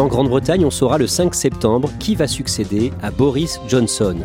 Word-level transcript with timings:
En 0.00 0.06
Grande-Bretagne, 0.06 0.64
on 0.64 0.70
saura 0.70 0.96
le 0.96 1.06
5 1.06 1.34
septembre 1.34 1.90
qui 1.98 2.14
va 2.14 2.26
succéder 2.26 2.90
à 3.02 3.10
Boris 3.10 3.60
Johnson. 3.68 4.16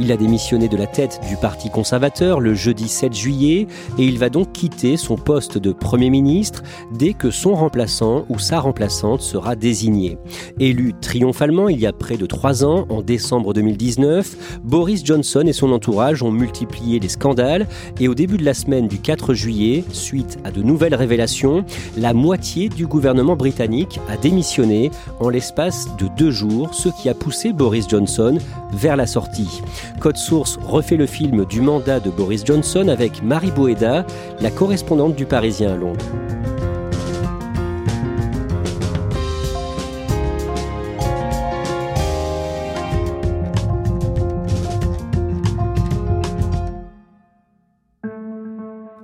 Il 0.00 0.10
a 0.10 0.16
démissionné 0.16 0.66
de 0.66 0.76
la 0.76 0.88
tête 0.88 1.20
du 1.28 1.36
Parti 1.36 1.70
conservateur 1.70 2.40
le 2.40 2.54
jeudi 2.54 2.88
7 2.88 3.14
juillet 3.14 3.68
et 3.96 4.04
il 4.04 4.18
va 4.18 4.28
donc 4.28 4.50
quitter 4.50 4.96
son 4.96 5.14
poste 5.14 5.56
de 5.56 5.70
Premier 5.70 6.10
ministre 6.10 6.64
dès 6.92 7.12
que 7.12 7.30
son 7.30 7.54
remplaçant 7.54 8.24
ou 8.28 8.40
sa 8.40 8.58
remplaçante 8.58 9.20
sera 9.20 9.54
désigné. 9.54 10.18
Élu 10.58 10.94
triomphalement 11.00 11.68
il 11.68 11.78
y 11.78 11.86
a 11.86 11.92
près 11.92 12.16
de 12.16 12.26
trois 12.26 12.64
ans, 12.64 12.86
en 12.88 13.00
décembre 13.00 13.54
2019, 13.54 14.60
Boris 14.64 15.04
Johnson 15.04 15.44
et 15.46 15.52
son 15.52 15.70
entourage 15.70 16.24
ont 16.24 16.32
multiplié 16.32 16.98
les 16.98 17.08
scandales 17.08 17.68
et 18.00 18.08
au 18.08 18.16
début 18.16 18.36
de 18.36 18.44
la 18.44 18.54
semaine 18.54 18.88
du 18.88 18.98
4 18.98 19.32
juillet, 19.34 19.84
suite 19.92 20.38
à 20.42 20.50
de 20.50 20.60
nouvelles 20.60 20.96
révélations, 20.96 21.64
la 21.96 22.14
moitié 22.14 22.68
du 22.68 22.88
gouvernement 22.88 23.36
britannique 23.36 24.00
a 24.08 24.16
démissionné 24.16 24.90
en 25.20 25.28
l'espace 25.28 25.86
de 25.96 26.08
deux 26.08 26.30
jours, 26.30 26.74
ce 26.74 26.88
qui 26.88 27.08
a 27.08 27.14
poussé 27.14 27.52
Boris 27.52 27.88
Johnson 27.88 28.38
vers 28.72 28.96
la 28.96 29.06
sortie. 29.06 29.62
Code 30.00 30.16
Source 30.16 30.58
refait 30.62 30.96
le 30.96 31.06
film 31.06 31.44
du 31.44 31.60
mandat 31.60 32.00
de 32.00 32.10
Boris 32.10 32.44
Johnson 32.44 32.88
avec 32.88 33.22
Marie 33.22 33.52
Boeda, 33.52 34.04
la 34.40 34.50
correspondante 34.50 35.14
du 35.14 35.26
Parisien 35.26 35.74
à 35.74 35.76
Londres. 35.76 36.04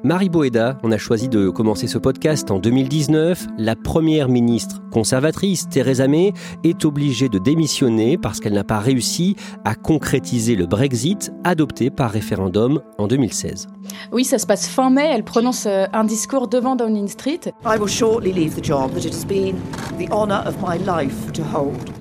Marie 0.06 0.28
Boeda, 0.28 0.78
on 0.84 0.92
a 0.92 0.98
choisi 0.98 1.28
de 1.28 1.50
commencer 1.50 1.88
ce 1.88 1.98
podcast 1.98 2.52
en 2.52 2.60
2019. 2.60 3.48
La 3.58 3.74
première 3.74 4.28
ministre 4.28 4.80
conservatrice, 4.92 5.68
Theresa 5.68 6.06
May, 6.06 6.32
est 6.62 6.84
obligée 6.84 7.28
de 7.28 7.40
démissionner 7.40 8.16
parce 8.16 8.38
qu'elle 8.38 8.52
n'a 8.52 8.62
pas 8.62 8.78
réussi 8.78 9.34
à 9.64 9.74
concrétiser 9.74 10.54
le 10.54 10.66
Brexit 10.66 11.32
adopté 11.42 11.90
par 11.90 12.12
référendum 12.12 12.82
en 12.98 13.08
2016. 13.08 13.66
Oui, 14.12 14.22
ça 14.22 14.38
se 14.38 14.46
passe 14.46 14.68
fin 14.68 14.90
mai. 14.90 15.10
Elle 15.12 15.24
prononce 15.24 15.66
euh, 15.66 15.86
un 15.92 16.04
discours 16.04 16.46
devant 16.46 16.76
Downing 16.76 17.08
Street. 17.08 17.40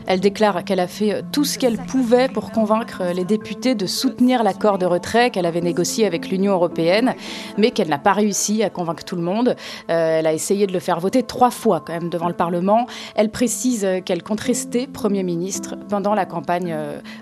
Elle 0.07 0.19
déclare 0.19 0.63
qu'elle 0.63 0.79
a 0.79 0.88
fait 0.88 1.13
euh, 1.13 1.21
tout 1.31 1.43
ce 1.43 1.57
qu'elle 1.57 1.77
pouvait 1.77 2.27
pour 2.27 2.51
convaincre 2.51 3.01
euh, 3.01 3.13
les 3.13 3.25
députés 3.25 3.75
de 3.75 3.85
soutenir 3.85 4.43
l'accord 4.43 4.77
de 4.77 4.85
retrait 4.85 5.31
qu'elle 5.31 5.45
avait 5.45 5.61
négocié 5.61 6.05
avec 6.05 6.29
l'Union 6.29 6.53
européenne, 6.53 7.16
mais 7.57 7.71
qu'elle 7.71 7.89
n'a 7.89 7.97
pas 7.97 8.13
réussi 8.13 8.63
à 8.63 8.69
convaincre 8.69 9.03
tout 9.03 9.16
le 9.16 9.21
monde. 9.21 9.55
elle 9.88 10.27
a 10.27 10.33
essayé 10.33 10.67
de 10.67 10.73
le 10.73 10.79
faire 10.79 10.99
voter 10.99 11.23
trois 11.23 11.51
fois 11.51 11.81
quand 11.85 11.93
même 11.93 12.09
devant 12.09 12.27
le 12.27 12.33
Parlement. 12.33 12.85
Elle 13.16 13.29
précise 13.29 13.88
qu'elle 14.05 14.23
compte 14.23 14.41
rester 14.41 14.88
Premier 14.88 15.23
ministre 15.23 15.75
pendant 15.89 16.13
la 16.13 16.25
campagne 16.25 16.75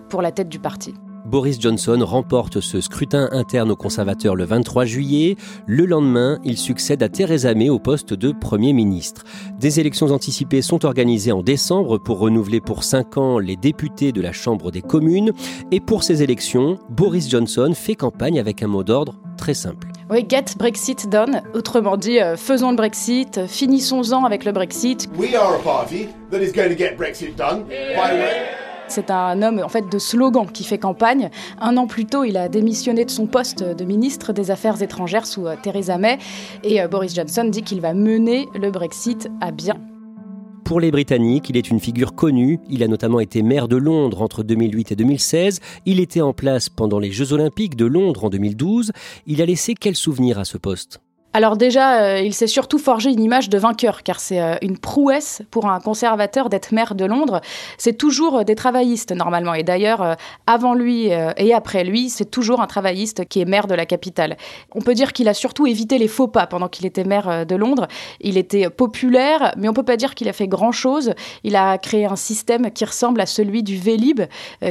pour 0.09 0.21
la 0.21 0.31
tête 0.31 0.49
du 0.49 0.59
parti. 0.59 0.93
Boris 1.25 1.59
Johnson 1.59 1.99
remporte 2.01 2.59
ce 2.59 2.81
scrutin 2.81 3.29
interne 3.31 3.71
aux 3.71 3.77
conservateurs 3.77 4.35
le 4.35 4.43
23 4.43 4.83
juillet. 4.85 5.37
Le 5.65 5.85
lendemain, 5.85 6.39
il 6.43 6.57
succède 6.57 7.01
à 7.01 7.09
Theresa 7.09 7.53
May 7.53 7.69
au 7.69 7.79
poste 7.79 8.13
de 8.13 8.31
Premier 8.31 8.73
ministre. 8.73 9.23
Des 9.57 9.79
élections 9.79 10.11
anticipées 10.11 10.61
sont 10.61 10.85
organisées 10.85 11.31
en 11.31 11.41
décembre 11.41 11.97
pour 11.97 12.19
renouveler 12.19 12.59
pour 12.59 12.83
cinq 12.83 13.17
ans 13.17 13.39
les 13.39 13.55
députés 13.55 14.11
de 14.11 14.21
la 14.21 14.33
Chambre 14.33 14.69
des 14.69 14.81
communes. 14.81 15.31
Et 15.71 15.79
pour 15.79 16.03
ces 16.03 16.23
élections, 16.23 16.77
Boris 16.89 17.29
Johnson 17.29 17.71
fait 17.73 17.95
campagne 17.95 18.39
avec 18.39 18.61
un 18.61 18.67
mot 18.67 18.83
d'ordre 18.83 19.15
très 19.37 19.53
simple. 19.53 19.87
Oui, 20.09 20.25
get 20.29 20.45
Brexit 20.57 21.09
done. 21.09 21.41
Autrement 21.53 21.97
dit, 21.97 22.19
euh, 22.19 22.35
faisons 22.35 22.71
le 22.71 22.77
Brexit, 22.77 23.47
finissons-en 23.47 24.25
avec 24.25 24.43
le 24.43 24.51
Brexit. 24.51 25.09
We 25.17 25.33
are 25.35 25.55
a 25.55 25.59
party 25.59 26.09
that 26.31 26.39
is 26.41 26.51
going 26.51 26.69
to 26.69 26.77
get 26.77 26.95
Brexit 26.97 27.35
done. 27.37 27.63
C'est 28.93 29.09
un 29.09 29.41
homme 29.41 29.59
en 29.63 29.69
fait 29.69 29.91
de 29.91 29.97
slogan 29.97 30.45
qui 30.45 30.63
fait 30.63 30.77
campagne. 30.77 31.31
Un 31.59 31.77
an 31.77 31.87
plus 31.87 32.05
tôt, 32.05 32.25
il 32.25 32.37
a 32.37 32.47
démissionné 32.47 33.05
de 33.05 33.09
son 33.09 33.25
poste 33.25 33.63
de 33.63 33.85
ministre 33.85 34.33
des 34.33 34.51
Affaires 34.51 34.83
étrangères 34.83 35.25
sous 35.25 35.47
euh, 35.47 35.55
Theresa 35.59 35.97
May 35.97 36.19
et 36.63 36.79
euh, 36.79 36.87
Boris 36.87 37.15
Johnson 37.15 37.45
dit 37.45 37.63
qu'il 37.63 37.81
va 37.81 37.95
mener 37.95 38.47
le 38.53 38.69
Brexit 38.69 39.29
à 39.41 39.49
bien. 39.49 39.81
Pour 40.63 40.79
les 40.79 40.91
Britanniques, 40.91 41.49
il 41.49 41.57
est 41.57 41.71
une 41.71 41.79
figure 41.79 42.13
connue. 42.13 42.59
Il 42.69 42.83
a 42.83 42.87
notamment 42.87 43.19
été 43.19 43.41
maire 43.41 43.67
de 43.67 43.77
Londres 43.77 44.21
entre 44.21 44.43
2008 44.43 44.91
et 44.91 44.95
2016. 44.95 45.59
Il 45.87 45.99
était 45.99 46.21
en 46.21 46.33
place 46.33 46.69
pendant 46.69 46.99
les 46.99 47.09
Jeux 47.09 47.33
Olympiques 47.33 47.75
de 47.75 47.85
Londres 47.85 48.25
en 48.25 48.29
2012. 48.29 48.91
Il 49.25 49.41
a 49.41 49.47
laissé 49.47 49.73
quel 49.73 49.95
souvenir 49.95 50.37
à 50.37 50.45
ce 50.45 50.59
poste? 50.59 51.01
Alors 51.35 51.57
déjà, 51.57 51.99
euh, 51.99 52.19
il 52.19 52.35
s'est 52.35 52.45
surtout 52.45 52.77
forgé 52.77 53.09
une 53.09 53.19
image 53.19 53.49
de 53.49 53.57
vainqueur, 53.57 54.03
car 54.03 54.19
c'est 54.19 54.39
euh, 54.39 54.55
une 54.61 54.77
prouesse 54.77 55.41
pour 55.49 55.65
un 55.65 55.79
conservateur 55.79 56.47
d'être 56.47 56.71
maire 56.71 56.93
de 56.93 57.05
Londres. 57.05 57.41
C'est 57.79 57.97
toujours 57.97 58.37
euh, 58.37 58.43
des 58.43 58.53
travaillistes 58.53 59.11
normalement, 59.11 59.55
et 59.55 59.63
d'ailleurs, 59.63 60.15
avant 60.45 60.75
lui 60.75 61.05
et 61.05 61.53
après 61.53 61.83
lui, 61.83 62.09
c'est 62.09 62.29
toujours 62.29 62.61
un 62.61 62.67
travailliste 62.67 63.25
qui 63.25 63.41
est 63.41 63.45
maire 63.45 63.67
de 63.67 63.73
la 63.73 63.85
capitale. 63.85 64.37
On 64.75 64.81
peut 64.81 64.93
dire 64.93 65.11
qu'il 65.11 65.27
a 65.27 65.33
surtout 65.33 65.65
évité 65.65 65.97
les 65.97 66.07
faux 66.07 66.27
pas 66.27 66.45
pendant 66.45 66.67
qu'il 66.67 66.85
était 66.85 67.03
maire 67.03 67.45
de 67.45 67.55
Londres. 67.55 67.87
Il 68.21 68.37
était 68.37 68.69
populaire, 68.69 69.53
mais 69.57 69.67
on 69.69 69.73
peut 69.73 69.83
pas 69.83 69.97
dire 69.97 70.13
qu'il 70.15 70.29
a 70.29 70.33
fait 70.33 70.47
grand-chose. 70.47 71.13
Il 71.43 71.55
a 71.55 71.77
créé 71.77 72.05
un 72.05 72.15
système 72.15 72.71
qui 72.71 72.85
ressemble 72.85 73.21
à 73.21 73.25
celui 73.25 73.63
du 73.63 73.77
Vélib, 73.77 74.21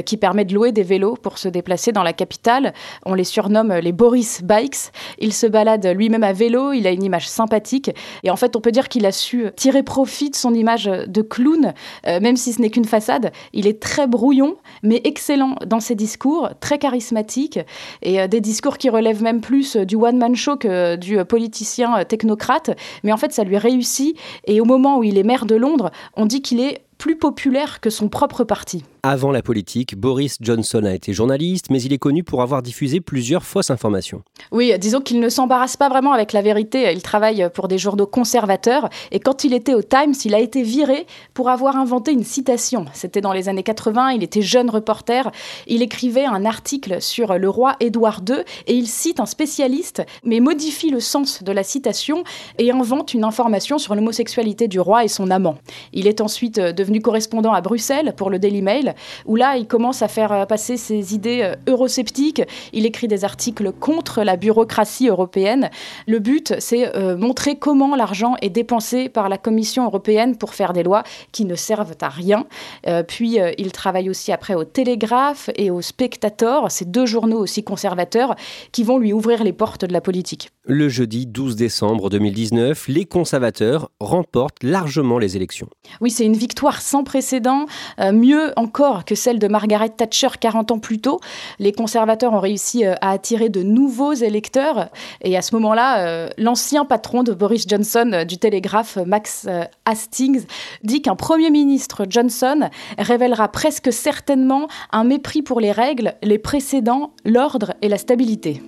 qui 0.05 0.17
permet 0.17 0.45
de 0.45 0.53
louer 0.53 0.71
des 0.71 0.83
vélos 0.83 1.15
pour 1.15 1.37
se 1.37 1.49
déplacer 1.49 1.91
dans 1.91 2.03
la 2.03 2.13
capitale. 2.13 2.73
On 3.05 3.13
les 3.13 3.23
surnomme 3.23 3.73
les 3.73 3.91
Boris 3.91 4.43
Bikes. 4.43 4.91
Il 5.19 5.33
se 5.33 5.47
balade 5.47 5.85
lui-même 5.87 6.23
à 6.23 6.33
vélo 6.33 6.52
il 6.73 6.87
a 6.87 6.91
une 6.91 7.03
image 7.03 7.27
sympathique. 7.27 7.91
Et 8.23 8.29
en 8.29 8.35
fait, 8.35 8.55
on 8.55 8.61
peut 8.61 8.71
dire 8.71 8.89
qu'il 8.89 9.05
a 9.05 9.11
su 9.11 9.45
tirer 9.55 9.83
profit 9.83 10.29
de 10.29 10.35
son 10.35 10.53
image 10.53 10.85
de 10.85 11.21
clown, 11.21 11.73
euh, 12.07 12.19
même 12.19 12.37
si 12.37 12.53
ce 12.53 12.61
n'est 12.61 12.69
qu'une 12.69 12.85
façade. 12.85 13.31
Il 13.53 13.67
est 13.67 13.81
très 13.81 14.07
brouillon, 14.07 14.57
mais 14.81 15.01
excellent 15.03 15.55
dans 15.65 15.79
ses 15.79 15.95
discours, 15.95 16.49
très 16.59 16.77
charismatique, 16.77 17.59
et 18.01 18.21
euh, 18.21 18.27
des 18.27 18.41
discours 18.41 18.77
qui 18.77 18.89
relèvent 18.89 19.23
même 19.23 19.41
plus 19.41 19.75
du 19.75 19.95
one-man 19.95 20.35
show 20.35 20.55
que 20.57 20.95
du 20.95 21.23
politicien 21.25 22.03
technocrate. 22.05 22.71
Mais 23.03 23.11
en 23.11 23.17
fait, 23.17 23.31
ça 23.31 23.43
lui 23.43 23.57
réussit. 23.57 24.17
Et 24.45 24.61
au 24.61 24.65
moment 24.65 24.97
où 24.97 25.03
il 25.03 25.17
est 25.17 25.23
maire 25.23 25.45
de 25.45 25.55
Londres, 25.55 25.91
on 26.15 26.25
dit 26.25 26.41
qu'il 26.41 26.59
est 26.59 26.81
plus 27.03 27.17
populaire 27.17 27.81
que 27.81 27.89
son 27.89 28.07
propre 28.07 28.45
parti. 28.45 28.85
Avant 29.05 29.33
la 29.33 29.41
politique, 29.41 29.97
Boris 29.97 30.37
Johnson 30.39 30.85
a 30.85 30.93
été 30.93 31.11
journaliste, 31.11 31.65
mais 31.69 31.81
il 31.81 31.91
est 31.91 31.97
connu 31.97 32.23
pour 32.23 32.41
avoir 32.41 32.61
diffusé 32.61 33.01
plusieurs 33.01 33.43
fausses 33.43 33.69
informations. 33.69 34.21
Oui, 34.53 34.71
disons 34.79 35.01
qu'il 35.01 35.19
ne 35.19 35.27
s'embarrasse 35.27 35.75
pas 35.75 35.89
vraiment 35.89 36.13
avec 36.13 36.31
la 36.31 36.41
vérité. 36.41 36.89
Il 36.93 37.01
travaille 37.01 37.49
pour 37.53 37.67
des 37.67 37.77
journaux 37.77 38.07
conservateurs 38.07 38.87
et 39.11 39.19
quand 39.19 39.43
il 39.43 39.53
était 39.53 39.73
au 39.73 39.81
Times, 39.81 40.13
il 40.23 40.33
a 40.33 40.39
été 40.39 40.63
viré 40.63 41.05
pour 41.33 41.49
avoir 41.49 41.75
inventé 41.75 42.13
une 42.13 42.23
citation. 42.23 42.85
C'était 42.93 43.19
dans 43.19 43.33
les 43.33 43.49
années 43.49 43.63
80, 43.63 44.11
il 44.11 44.23
était 44.23 44.41
jeune 44.41 44.69
reporter, 44.69 45.29
il 45.67 45.81
écrivait 45.81 46.23
un 46.23 46.45
article 46.45 47.01
sur 47.01 47.37
le 47.37 47.49
roi 47.49 47.75
Édouard 47.81 48.21
II 48.25 48.37
et 48.67 48.73
il 48.73 48.87
cite 48.87 49.19
un 49.19 49.25
spécialiste 49.25 50.01
mais 50.23 50.39
modifie 50.39 50.91
le 50.91 51.01
sens 51.01 51.43
de 51.43 51.51
la 51.51 51.63
citation 51.63 52.23
et 52.57 52.71
invente 52.71 53.13
une 53.13 53.25
information 53.25 53.77
sur 53.77 53.95
l'homosexualité 53.95 54.69
du 54.69 54.79
roi 54.79 55.03
et 55.03 55.09
son 55.09 55.29
amant. 55.29 55.57
Il 55.91 56.07
est 56.07 56.21
ensuite 56.21 56.57
devenu 56.61 56.92
correspondant 57.01 57.53
à 57.53 57.61
Bruxelles 57.61 58.13
pour 58.15 58.29
le 58.29 58.39
Daily 58.39 58.61
Mail 58.61 58.95
où 59.25 59.35
là, 59.35 59.57
il 59.57 59.67
commence 59.67 60.01
à 60.01 60.07
faire 60.07 60.31
euh, 60.31 60.45
passer 60.45 60.77
ses 60.77 61.13
idées 61.15 61.41
euh, 61.43 61.55
eurosceptiques. 61.67 62.41
Il 62.71 62.85
écrit 62.85 63.07
des 63.07 63.25
articles 63.25 63.71
contre 63.71 64.23
la 64.23 64.37
bureaucratie 64.37 65.07
européenne. 65.07 65.69
Le 66.07 66.19
but, 66.19 66.53
c'est 66.59 66.95
euh, 66.95 67.17
montrer 67.17 67.55
comment 67.55 67.95
l'argent 67.95 68.35
est 68.41 68.49
dépensé 68.49 69.09
par 69.09 69.29
la 69.29 69.37
Commission 69.37 69.85
européenne 69.85 70.37
pour 70.37 70.53
faire 70.53 70.73
des 70.73 70.83
lois 70.83 71.03
qui 71.31 71.45
ne 71.45 71.55
servent 71.55 71.95
à 72.01 72.09
rien. 72.09 72.45
puis, 73.07 73.37
il 73.57 73.71
travaille 73.71 74.09
aussi 74.09 74.31
après 74.31 74.55
au 74.55 74.63
Télégraphe 74.63 75.49
et 75.55 75.71
au 75.71 75.81
Spectator, 75.81 76.71
ces 76.71 76.85
deux 76.85 77.05
journaux 77.05 77.39
aussi 77.39 77.63
conservateurs 77.63 78.35
qui 78.71 78.83
vont 78.83 78.97
lui 78.97 79.13
ouvrir 79.13 79.43
les 79.43 79.53
portes 79.53 79.85
de 79.85 79.93
la 79.93 80.01
politique. 80.01 80.49
Le 80.65 80.87
jeudi 80.87 81.25
12 81.25 81.57
décembre 81.57 82.09
2019, 82.09 82.87
les 82.87 83.03
conservateurs 83.03 83.91
remportent 83.99 84.63
largement 84.63 85.19
les 85.19 85.35
élections. 85.35 85.67
Oui, 85.99 86.09
c'est 86.09 86.25
une 86.25 86.37
victoire 86.37 86.81
sans 86.81 87.03
précédent, 87.03 87.65
mieux 87.99 88.53
encore 88.55 89.03
que 89.03 89.13
celle 89.13 89.39
de 89.39 89.47
Margaret 89.49 89.89
Thatcher 89.89 90.29
40 90.39 90.71
ans 90.71 90.79
plus 90.79 90.99
tôt. 90.99 91.19
Les 91.59 91.71
conservateurs 91.71 92.33
ont 92.33 92.39
réussi 92.39 92.85
euh, 92.85 92.95
à 93.01 93.11
attirer 93.11 93.49
de 93.49 93.61
nouveaux 93.61 94.13
électeurs. 94.13 94.89
Et 95.21 95.35
à 95.37 95.41
ce 95.41 95.55
moment-là, 95.55 96.05
euh, 96.05 96.29
l'ancien 96.37 96.85
patron 96.85 97.23
de 97.23 97.33
Boris 97.33 97.65
Johnson 97.67 98.11
euh, 98.13 98.23
du 98.23 98.37
Télégraphe, 98.37 98.97
Max 99.05 99.47
Hastings, 99.85 100.45
dit 100.83 101.01
qu'un 101.01 101.15
Premier 101.15 101.49
ministre 101.49 102.05
Johnson 102.09 102.69
révélera 102.97 103.49
presque 103.49 103.91
certainement 103.91 104.67
un 104.91 105.03
mépris 105.03 105.41
pour 105.41 105.59
les 105.59 105.71
règles, 105.71 106.15
les 106.21 106.39
précédents, 106.39 107.13
l'ordre 107.25 107.73
et 107.81 107.89
la 107.89 107.97
stabilité. 107.97 108.61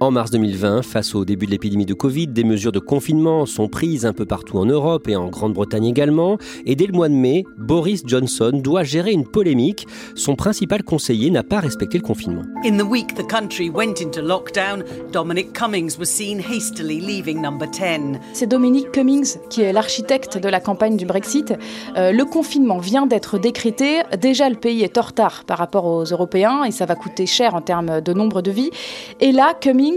En 0.00 0.12
mars 0.12 0.30
2020, 0.30 0.82
face 0.82 1.16
au 1.16 1.24
début 1.24 1.46
de 1.46 1.50
l'épidémie 1.50 1.84
de 1.84 1.92
Covid, 1.92 2.28
des 2.28 2.44
mesures 2.44 2.70
de 2.70 2.78
confinement 2.78 3.46
sont 3.46 3.66
prises 3.66 4.06
un 4.06 4.12
peu 4.12 4.26
partout 4.26 4.56
en 4.58 4.64
Europe 4.64 5.08
et 5.08 5.16
en 5.16 5.26
Grande-Bretagne 5.26 5.86
également. 5.86 6.38
Et 6.66 6.76
dès 6.76 6.86
le 6.86 6.92
mois 6.92 7.08
de 7.08 7.14
mai, 7.14 7.44
Boris 7.56 8.02
Johnson 8.06 8.52
doit 8.54 8.84
gérer 8.84 9.10
une 9.10 9.26
polémique. 9.26 9.88
Son 10.14 10.36
principal 10.36 10.84
conseiller 10.84 11.30
n'a 11.30 11.42
pas 11.42 11.58
respecté 11.58 11.98
le 11.98 12.04
confinement. 12.04 12.42
In 12.64 12.78
the 12.78 12.88
week 12.88 13.16
the 13.16 13.26
country 13.26 13.68
went 13.68 14.00
into 14.00 14.20
lockdown, 14.20 14.84
Dominic 15.12 15.52
Cummings 15.52 15.98
was 15.98 16.04
seen 16.04 16.38
hastily 16.38 17.00
leaving 17.00 17.42
number 17.42 17.66
10. 17.68 18.20
C'est 18.34 18.46
Dominic 18.46 18.92
Cummings 18.92 19.36
qui 19.50 19.62
est 19.62 19.72
l'architecte 19.72 20.38
de 20.38 20.48
la 20.48 20.60
campagne 20.60 20.96
du 20.96 21.06
Brexit. 21.06 21.54
Euh, 21.96 22.12
le 22.12 22.24
confinement 22.24 22.78
vient 22.78 23.06
d'être 23.06 23.36
décrété. 23.36 24.02
Déjà, 24.16 24.48
le 24.48 24.54
pays 24.54 24.84
est 24.84 24.96
en 24.96 25.02
retard 25.02 25.42
par 25.44 25.58
rapport 25.58 25.86
aux 25.86 26.04
Européens 26.04 26.62
et 26.62 26.70
ça 26.70 26.86
va 26.86 26.94
coûter 26.94 27.26
cher 27.26 27.56
en 27.56 27.62
termes 27.62 28.00
de 28.00 28.12
nombre 28.12 28.42
de 28.42 28.52
vies. 28.52 28.70
Et 29.18 29.32
là, 29.32 29.54
Cummings 29.60 29.87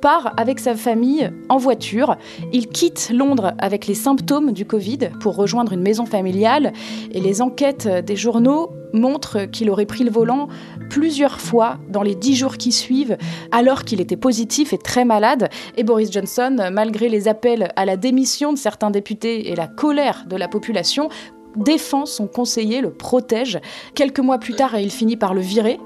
part 0.00 0.34
avec 0.36 0.60
sa 0.60 0.74
famille 0.74 1.30
en 1.48 1.56
voiture. 1.56 2.16
Il 2.52 2.68
quitte 2.68 3.10
Londres 3.10 3.54
avec 3.58 3.86
les 3.86 3.94
symptômes 3.94 4.52
du 4.52 4.66
Covid 4.66 4.98
pour 5.20 5.34
rejoindre 5.34 5.72
une 5.72 5.80
maison 5.80 6.04
familiale 6.04 6.74
et 7.10 7.20
les 7.20 7.40
enquêtes 7.40 7.88
des 7.88 8.14
journaux 8.16 8.70
montrent 8.92 9.46
qu'il 9.46 9.70
aurait 9.70 9.86
pris 9.86 10.04
le 10.04 10.10
volant 10.10 10.48
plusieurs 10.90 11.40
fois 11.40 11.78
dans 11.88 12.02
les 12.02 12.14
dix 12.14 12.36
jours 12.36 12.58
qui 12.58 12.70
suivent 12.70 13.16
alors 13.50 13.84
qu'il 13.84 14.00
était 14.00 14.18
positif 14.18 14.74
et 14.74 14.78
très 14.78 15.06
malade. 15.06 15.48
Et 15.78 15.84
Boris 15.84 16.12
Johnson, 16.12 16.68
malgré 16.70 17.08
les 17.08 17.26
appels 17.26 17.72
à 17.74 17.86
la 17.86 17.96
démission 17.96 18.52
de 18.52 18.58
certains 18.58 18.90
députés 18.90 19.50
et 19.50 19.56
la 19.56 19.68
colère 19.68 20.26
de 20.28 20.36
la 20.36 20.48
population, 20.48 21.08
défend 21.56 22.06
son 22.06 22.26
conseiller, 22.26 22.80
le 22.80 22.90
protège. 22.90 23.60
Quelques 23.94 24.20
mois 24.20 24.38
plus 24.38 24.54
tard, 24.54 24.78
il 24.78 24.90
finit 24.90 25.16
par 25.16 25.34
le 25.34 25.40
virer. 25.40 25.78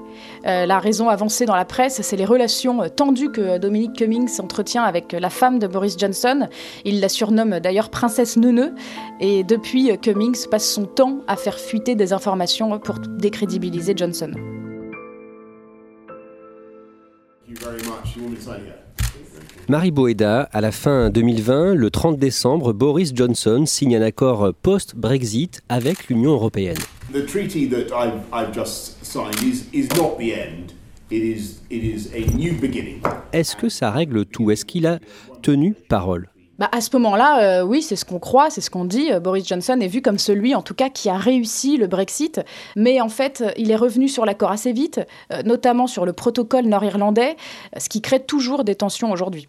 Euh, 0.45 0.65
la 0.65 0.79
raison 0.79 1.09
avancée 1.09 1.45
dans 1.45 1.55
la 1.55 1.65
presse, 1.65 2.01
c'est 2.01 2.17
les 2.17 2.25
relations 2.25 2.89
tendues 2.89 3.31
que 3.31 3.57
Dominic 3.57 3.93
Cummings 3.93 4.39
entretient 4.39 4.83
avec 4.83 5.13
la 5.13 5.29
femme 5.29 5.59
de 5.59 5.67
Boris 5.67 5.97
Johnson. 5.97 6.47
Il 6.85 6.99
la 6.99 7.09
surnomme 7.09 7.59
d'ailleurs 7.59 7.89
princesse 7.89 8.37
neuneu. 8.37 8.73
Et 9.19 9.43
depuis, 9.43 9.97
Cummings 9.99 10.47
passe 10.49 10.69
son 10.69 10.85
temps 10.85 11.19
à 11.27 11.35
faire 11.35 11.59
fuiter 11.59 11.95
des 11.95 12.13
informations 12.13 12.79
pour 12.79 12.99
décrédibiliser 12.99 13.93
Johnson. 13.95 14.31
Marie 19.69 19.91
Boeda, 19.91 20.49
à 20.51 20.61
la 20.61 20.71
fin 20.71 21.11
2020, 21.11 21.75
le 21.75 21.91
30 21.91 22.17
décembre, 22.17 22.73
Boris 22.73 23.11
Johnson 23.13 23.67
signe 23.67 23.95
un 23.95 24.01
accord 24.01 24.51
post-Brexit 24.63 25.61
avec 25.69 26.09
l'Union 26.09 26.31
européenne. 26.31 26.79
The 27.13 27.23
treaty 27.23 27.69
that 27.69 27.93
I've, 27.95 28.19
I've 28.33 28.51
just 28.51 29.05
signed 29.05 29.43
is, 29.43 29.67
is 29.71 29.87
not 29.95 30.17
the 30.17 30.33
end. 30.33 30.73
It 31.11 31.21
is, 31.21 31.61
it 31.69 31.83
is 31.83 32.09
a 32.15 32.35
new 32.35 32.59
beginning. 32.59 33.03
Est-ce 33.31 33.55
que 33.55 33.69
ça 33.69 33.91
règle 33.91 34.25
tout? 34.25 34.49
Est-ce 34.49 34.65
qu'il 34.65 34.87
a 34.87 34.97
tenu 35.43 35.75
parole? 35.87 36.29
Bah, 36.59 36.67
à 36.73 36.81
ce 36.81 36.89
moment-là, 36.93 37.61
euh, 37.61 37.63
oui, 37.63 37.81
c'est 37.81 37.95
ce 37.95 38.03
qu'on 38.03 38.19
croit, 38.19 38.49
c'est 38.49 38.59
ce 38.59 38.69
qu'on 38.69 38.83
dit. 38.83 39.13
Euh, 39.13 39.21
Boris 39.21 39.47
Johnson 39.47 39.77
est 39.79 39.87
vu 39.87 40.01
comme 40.01 40.17
celui, 40.17 40.53
en 40.55 40.61
tout 40.61 40.73
cas, 40.73 40.89
qui 40.89 41.09
a 41.09 41.15
réussi 41.15 41.77
le 41.77 41.87
Brexit. 41.87 42.41
Mais 42.75 42.99
en 42.99 43.07
fait, 43.07 43.43
il 43.55 43.71
est 43.71 43.77
revenu 43.77 44.09
sur 44.09 44.25
l'accord 44.25 44.51
assez 44.51 44.73
vite, 44.73 44.99
euh, 45.31 45.41
notamment 45.43 45.87
sur 45.87 46.05
le 46.05 46.11
protocole 46.11 46.65
nord-irlandais, 46.65 47.37
ce 47.77 47.87
qui 47.87 48.01
crée 48.01 48.19
toujours 48.19 48.65
des 48.65 48.75
tensions 48.75 49.09
aujourd'hui. 49.09 49.47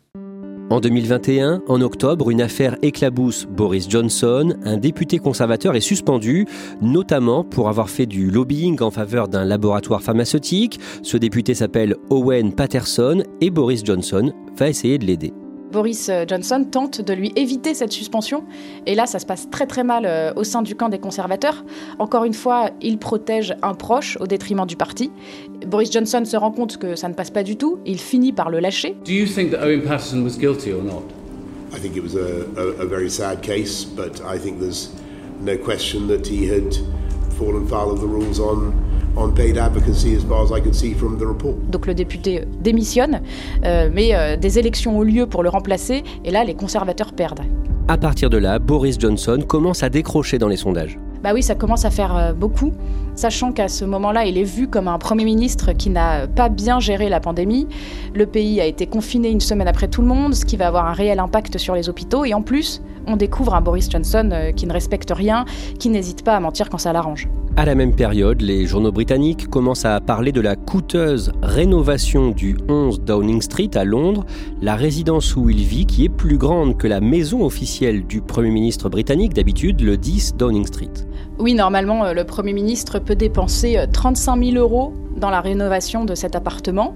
En 0.71 0.79
2021, 0.79 1.63
en 1.67 1.81
octobre, 1.81 2.31
une 2.31 2.41
affaire 2.41 2.77
éclabousse 2.83 3.45
Boris 3.45 3.91
Johnson. 3.91 4.55
Un 4.65 4.77
député 4.77 5.19
conservateur 5.19 5.75
est 5.75 5.81
suspendu, 5.81 6.47
notamment 6.81 7.43
pour 7.43 7.69
avoir 7.69 7.91
fait 7.91 8.07
du 8.07 8.31
lobbying 8.31 8.81
en 8.81 8.93
faveur 8.93 9.27
d'un 9.27 9.45
laboratoire 9.45 10.01
pharmaceutique. 10.01 10.79
Ce 11.03 11.17
député 11.17 11.55
s'appelle 11.55 11.97
Owen 12.11 12.53
Patterson 12.53 13.25
et 13.41 13.51
Boris 13.51 13.85
Johnson 13.85 14.33
va 14.57 14.69
essayer 14.69 14.99
de 14.99 15.07
l'aider. 15.07 15.33
Boris 15.73 16.09
euh, 16.09 16.25
Johnson 16.27 16.65
tente 16.71 17.01
de 17.01 17.13
lui 17.13 17.33
éviter 17.37 17.75
cette 17.75 17.93
suspension. 17.93 18.45
Et 18.87 18.95
là, 18.95 19.07
ça 19.07 19.19
se 19.19 19.27
passe 19.27 19.49
très 19.51 19.67
très 19.67 19.85
mal 19.85 20.05
euh, 20.07 20.33
au 20.37 20.45
sein 20.45 20.63
du 20.63 20.75
camp 20.75 20.89
des 20.89 20.99
conservateurs. 20.99 21.65
Encore 21.99 22.25
une 22.25 22.35
fois, 22.35 22.71
il 22.81 22.99
protège 22.99 23.55
un 23.63 23.75
proche 23.75 24.17
au 24.21 24.27
détriment 24.27 24.67
du 24.67 24.77
parti. 24.77 25.11
Boris 25.67 25.91
Johnson 25.93 26.25
se 26.25 26.37
rend 26.37 26.51
compte 26.51 26.79
que 26.79 26.97
ça 26.97 27.09
ne 27.09 27.15
passe 27.15 27.31
pas 27.31 27.43
du 27.43 27.57
tout. 27.57 27.79
Il 27.87 27.99
finit 27.99 28.33
par 28.33 28.51
le 28.51 28.61
lâcher. 28.61 28.97
Do 29.05 29.13
you 29.13 29.27
think 29.27 29.51
that 29.51 29.65
Owen 29.65 29.83
Patterson 29.83 30.23
was 30.23 30.39
guilty 30.39 30.73
or 30.73 30.83
not? 30.83 31.03
I 31.73 31.79
think 31.79 31.97
it 31.97 32.03
was 32.03 32.17
a, 32.17 32.47
a, 32.57 32.83
a 32.83 32.87
very 32.87 33.09
sad 33.09 33.43
case, 33.43 33.85
but 33.85 34.21
I 34.27 34.39
think 34.39 34.59
there's 34.59 34.91
no 35.41 35.57
question 35.57 36.09
that 36.09 36.27
he 36.27 36.49
had 36.49 36.75
fallen 37.39 37.67
foul 37.67 37.93
of 37.93 38.01
the 38.01 38.09
rules 38.09 38.41
on 38.41 38.73
donc 41.71 41.87
le 41.87 41.95
député 41.95 42.45
démissionne, 42.61 43.21
euh, 43.65 43.89
mais 43.93 44.15
euh, 44.15 44.37
des 44.37 44.59
élections 44.59 44.99
ont 44.99 45.03
lieu 45.03 45.27
pour 45.27 45.43
le 45.43 45.49
remplacer, 45.49 46.03
et 46.25 46.31
là 46.31 46.45
les 46.45 46.55
conservateurs 46.55 47.13
perdent. 47.13 47.43
À 47.89 47.99
partir 47.99 48.31
de 48.31 48.39
là, 48.39 48.59
Boris 48.59 48.99
Johnson 48.99 49.43
commence 49.47 49.83
à 49.83 49.89
décrocher 49.89 50.39
dans 50.39 50.49
les 50.49 50.57
sondages. 50.57 50.99
Bah 51.23 51.33
oui, 51.35 51.43
ça 51.43 51.55
commence 51.55 51.85
à 51.85 51.91
faire 51.91 52.17
euh, 52.17 52.33
beaucoup, 52.33 52.73
sachant 53.15 53.53
qu'à 53.53 53.69
ce 53.69 53.85
moment-là, 53.85 54.25
il 54.25 54.39
est 54.39 54.45
vu 54.45 54.69
comme 54.69 54.89
un 54.89 54.99
Premier 54.99 55.25
ministre 55.25 55.73
qui 55.73 55.91
n'a 55.91 56.27
pas 56.27 56.49
bien 56.49 56.81
géré 56.81 57.09
la 57.11 57.21
pandémie. 57.21 57.67
Le 58.15 58.25
pays 58.25 58.61
a 58.61 58.65
été 58.65 58.87
confiné 58.87 59.31
une 59.31 59.41
semaine 59.41 59.69
après 59.69 59.89
tout 59.89 60.01
le 60.01 60.09
monde, 60.09 60.35
ce 60.35 60.47
qui 60.47 60.57
va 60.57 60.69
avoir 60.69 60.87
un 60.87 60.95
réel 60.95 61.19
impact 61.19 61.59
sur 61.59 61.75
les 61.75 61.91
hôpitaux. 61.91 62.25
Et 62.25 62.33
en 62.33 62.41
plus, 62.41 62.81
on 63.07 63.17
découvre 63.17 63.55
un 63.55 63.61
Boris 63.61 63.91
Johnson 63.91 64.31
qui 64.57 64.67
ne 64.67 64.73
respecte 64.73 65.13
rien, 65.15 65.45
qui 65.79 65.89
n'hésite 65.89 66.25
pas 66.25 66.37
à 66.37 66.41
mentir 66.41 66.69
quand 66.71 66.79
ça 66.79 66.93
l'arrange. 66.93 67.29
À 67.57 67.65
la 67.65 67.75
même 67.75 67.95
période, 67.95 68.41
les 68.43 68.65
journaux 68.65 68.93
britanniques 68.93 69.49
commencent 69.49 69.85
à 69.85 70.01
parler 70.01 70.31
de 70.31 70.41
la 70.41 70.55
coûteuse 70.55 71.33
rénovation 71.43 72.31
du 72.31 72.57
11 72.69 73.01
Downing 73.01 73.43
Street 73.43 73.71
à 73.75 73.85
Londres, 73.85 74.25
la 74.63 74.77
résidence 74.77 75.35
où 75.35 75.51
il 75.51 75.65
vit 75.65 75.85
qui 75.85 76.05
est 76.05 76.09
plus 76.09 76.39
grande 76.39 76.79
que 76.79 76.87
la 76.87 77.01
maison 77.01 77.45
officielle 77.45 78.07
du 78.07 78.21
Premier 78.21 78.51
ministre 78.51 78.89
britannique 78.89 79.35
d'habitude, 79.35 79.81
le 79.81 79.97
10 79.97 80.37
Downing 80.37 80.67
Street. 80.67 80.93
Oui, 81.41 81.55
normalement, 81.55 82.05
euh, 82.05 82.13
le 82.13 82.25
Premier 82.25 82.53
ministre 82.53 82.99
peut 82.99 83.15
dépenser 83.15 83.83
35 83.91 84.37
euh, 84.37 84.53
000 84.53 84.57
euros 84.59 84.93
dans 85.17 85.31
la 85.31 85.41
rénovation 85.41 86.05
de 86.05 86.15
cet 86.15 86.37
appartement. 86.37 86.95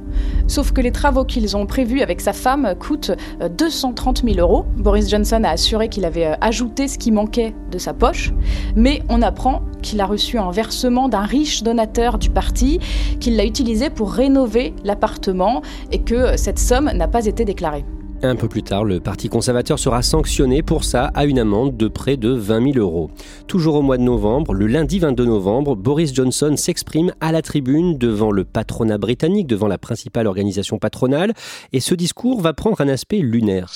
Sauf 0.49 0.71
que 0.73 0.83
les 0.83 0.93
travaux 0.93 1.25
qu'ils 1.25 1.57
ont 1.57 1.65
prévus 1.65 2.03
avec 2.03 2.21
sa 2.21 2.35
femme 2.35 2.75
coûtent 2.79 3.13
230 3.41 4.23
euh, 4.23 4.35
000 4.35 4.41
euros. 4.41 4.67
Boris 4.77 5.09
Johnson 5.09 5.45
a 5.45 5.49
assuré 5.49 5.89
qu'il 5.89 6.05
avait 6.05 6.37
ajouté 6.43 6.89
ce 6.89 6.99
qui 6.99 7.11
manquait 7.11 7.55
de 7.71 7.79
sa 7.79 7.95
poche. 7.95 8.33
Mais 8.77 9.01
on 9.09 9.23
apprend 9.23 9.63
qu'il 9.81 10.03
a 10.03 10.07
reçu 10.07 10.37
un 10.37 10.51
versement 10.51 11.09
d'un 11.09 11.25
riche 11.25 11.63
donateur 11.63 12.19
du 12.19 12.29
parti, 12.29 12.81
qu'il 13.21 13.37
l'a 13.37 13.47
utilisé 13.47 13.89
pour 13.89 14.13
rénover 14.13 14.75
l'appartement 14.85 15.63
et 15.91 16.03
que 16.03 16.37
cette 16.37 16.59
somme 16.59 16.91
n'a 16.93 17.09
pas 17.09 17.25
été 17.25 17.47
déclarée. 17.47 17.87
Un 18.25 18.37
peu 18.37 18.49
plus 18.49 18.63
tard, 18.63 18.85
le 18.85 19.01
Parti 19.01 19.29
conservateur 19.29 19.79
sera 19.79 20.01
sanctionné 20.01 20.63
pour 20.63 20.85
ça 20.85 21.11
à 21.15 21.27
une 21.27 21.39
amende 21.39 21.77
de 21.77 21.89
près 21.89 22.17
de 22.17 22.31
20 22.31 22.73
000 22.73 22.79
euros. 22.79 23.11
Toujours 23.49 23.75
au 23.75 23.83
mois 23.83 23.99
de 23.99 24.03
novembre, 24.03 24.55
le 24.55 24.67
lundi 24.67 24.99
22 24.99 25.27
novembre, 25.27 25.77
Boris 25.77 26.15
Johnson 26.15 26.57
s'exprime 26.57 27.13
à 27.21 27.33
la 27.33 27.43
tribune 27.43 27.99
devant 27.99 28.31
le 28.31 28.45
patronat 28.45 28.97
britannique, 28.97 29.47
devant 29.47 29.69
la 29.69 29.77
principale 29.77 30.27
organisation 30.27 30.79
patronale, 30.79 31.35
et 31.75 31.81
ce 31.81 31.95
discours 31.95 32.41
va 32.41 32.55
prendre 32.55 32.81
un 32.81 32.89
aspect 32.89 33.19
lunaire. 33.19 33.69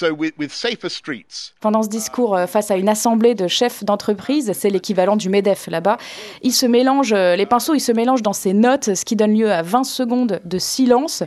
Pendant 1.60 1.82
ce 1.82 1.88
discours 1.90 2.34
euh, 2.34 2.46
face 2.46 2.70
à 2.70 2.76
une 2.78 2.88
assemblée 2.88 3.34
de 3.34 3.48
chefs 3.48 3.84
d'entreprise, 3.84 4.52
c'est 4.54 4.70
l'équivalent 4.70 5.16
du 5.16 5.28
MEDEF 5.28 5.66
là-bas, 5.66 5.98
il 6.40 6.52
se 6.52 6.64
mélange, 6.64 7.12
euh, 7.12 7.36
les 7.36 7.44
pinceaux, 7.44 7.74
ils 7.74 7.80
se 7.80 7.92
mélangent 7.92 8.22
dans 8.22 8.32
ses 8.32 8.54
notes, 8.54 8.94
ce 8.94 9.04
qui 9.04 9.14
donne 9.14 9.36
lieu 9.36 9.52
à 9.52 9.60
20 9.60 9.84
secondes 9.84 10.40
de 10.42 10.58
silence. 10.58 11.22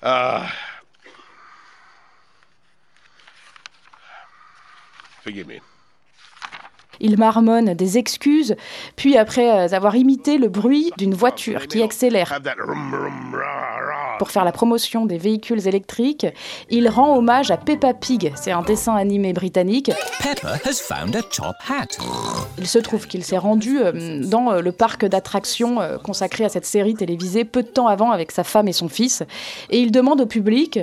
Ah. 0.00 0.46
Forgive 5.24 5.48
me. 5.48 5.54
Il 7.00 7.18
marmonne 7.18 7.74
des 7.74 7.98
excuses, 7.98 8.54
puis 8.94 9.16
après 9.16 9.50
euh, 9.50 9.74
avoir 9.74 9.96
imité 9.96 10.36
le 10.38 10.48
bruit 10.48 10.92
d'une 10.98 11.14
voiture 11.14 11.66
qui 11.66 11.82
accélère 11.82 12.38
pour 14.18 14.30
faire 14.30 14.44
la 14.44 14.52
promotion 14.52 15.06
des 15.06 15.18
véhicules 15.18 15.66
électriques, 15.66 16.26
il 16.70 16.88
rend 16.88 17.16
hommage 17.16 17.50
à 17.50 17.56
Peppa 17.56 17.94
Pig. 17.94 18.32
C'est 18.36 18.52
un 18.52 18.62
dessin 18.62 18.94
animé 18.94 19.32
britannique. 19.32 19.90
Il 22.58 22.66
se 22.66 22.78
trouve 22.78 23.06
qu'il 23.06 23.24
s'est 23.24 23.38
rendu 23.38 23.78
euh, 23.78 24.22
dans 24.24 24.52
euh, 24.52 24.60
le 24.60 24.72
parc 24.72 25.04
d'attractions 25.04 25.78
consacré 26.02 26.44
à 26.44 26.48
cette 26.48 26.66
série 26.66 26.94
télévisée 26.94 27.44
peu 27.44 27.62
de 27.62 27.68
temps 27.68 27.86
avant 27.86 28.10
avec 28.10 28.32
sa 28.32 28.44
femme 28.44 28.68
et 28.68 28.72
son 28.72 28.88
fils. 28.88 29.22
Et 29.70 29.78
il 29.78 29.90
demande 29.90 30.20
au 30.20 30.26
public 30.26 30.80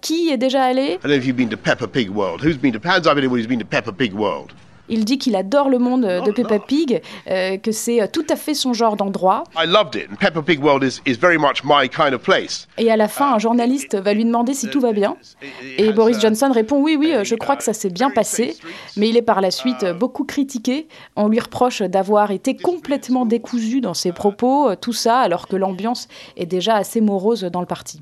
qui 0.00 0.30
est 0.30 0.36
déjà 0.36 0.62
allé? 0.62 0.98
Il 4.88 5.04
dit 5.04 5.18
qu'il 5.18 5.36
adore 5.36 5.70
le 5.70 5.78
monde 5.78 6.02
de 6.02 6.30
Peppa 6.30 6.58
Pig, 6.58 7.00
euh, 7.30 7.56
que 7.56 7.72
c'est 7.72 8.02
euh, 8.02 8.06
tout 8.10 8.26
à 8.28 8.36
fait 8.36 8.54
son 8.54 8.72
genre 8.72 8.96
d'endroit. 8.96 9.44
Et 12.78 12.90
à 12.90 12.96
la 12.96 13.08
fin, 13.08 13.34
un 13.34 13.38
journaliste 13.38 13.96
va 13.96 14.12
lui 14.12 14.24
demander 14.24 14.54
si 14.54 14.68
tout 14.68 14.80
va 14.80 14.92
bien. 14.92 15.16
Et 15.78 15.92
Boris 15.92 16.20
Johnson 16.20 16.50
répond 16.52 16.80
oui, 16.80 16.96
oui, 16.98 17.14
je 17.22 17.34
crois 17.34 17.56
que 17.56 17.64
ça 17.64 17.72
s'est 17.72 17.90
bien 17.90 18.10
passé. 18.10 18.56
Mais 18.96 19.08
il 19.08 19.16
est 19.16 19.22
par 19.22 19.40
la 19.40 19.50
suite 19.50 19.84
beaucoup 19.98 20.24
critiqué. 20.24 20.88
On 21.16 21.28
lui 21.28 21.40
reproche 21.40 21.82
d'avoir 21.82 22.30
été 22.30 22.56
complètement 22.56 23.26
décousu 23.26 23.80
dans 23.80 23.94
ses 23.94 24.12
propos, 24.12 24.74
tout 24.76 24.92
ça 24.92 25.20
alors 25.20 25.48
que 25.48 25.56
l'ambiance 25.56 26.08
est 26.36 26.46
déjà 26.46 26.76
assez 26.76 27.00
morose 27.00 27.44
dans 27.44 27.60
le 27.60 27.66
parti. 27.66 28.00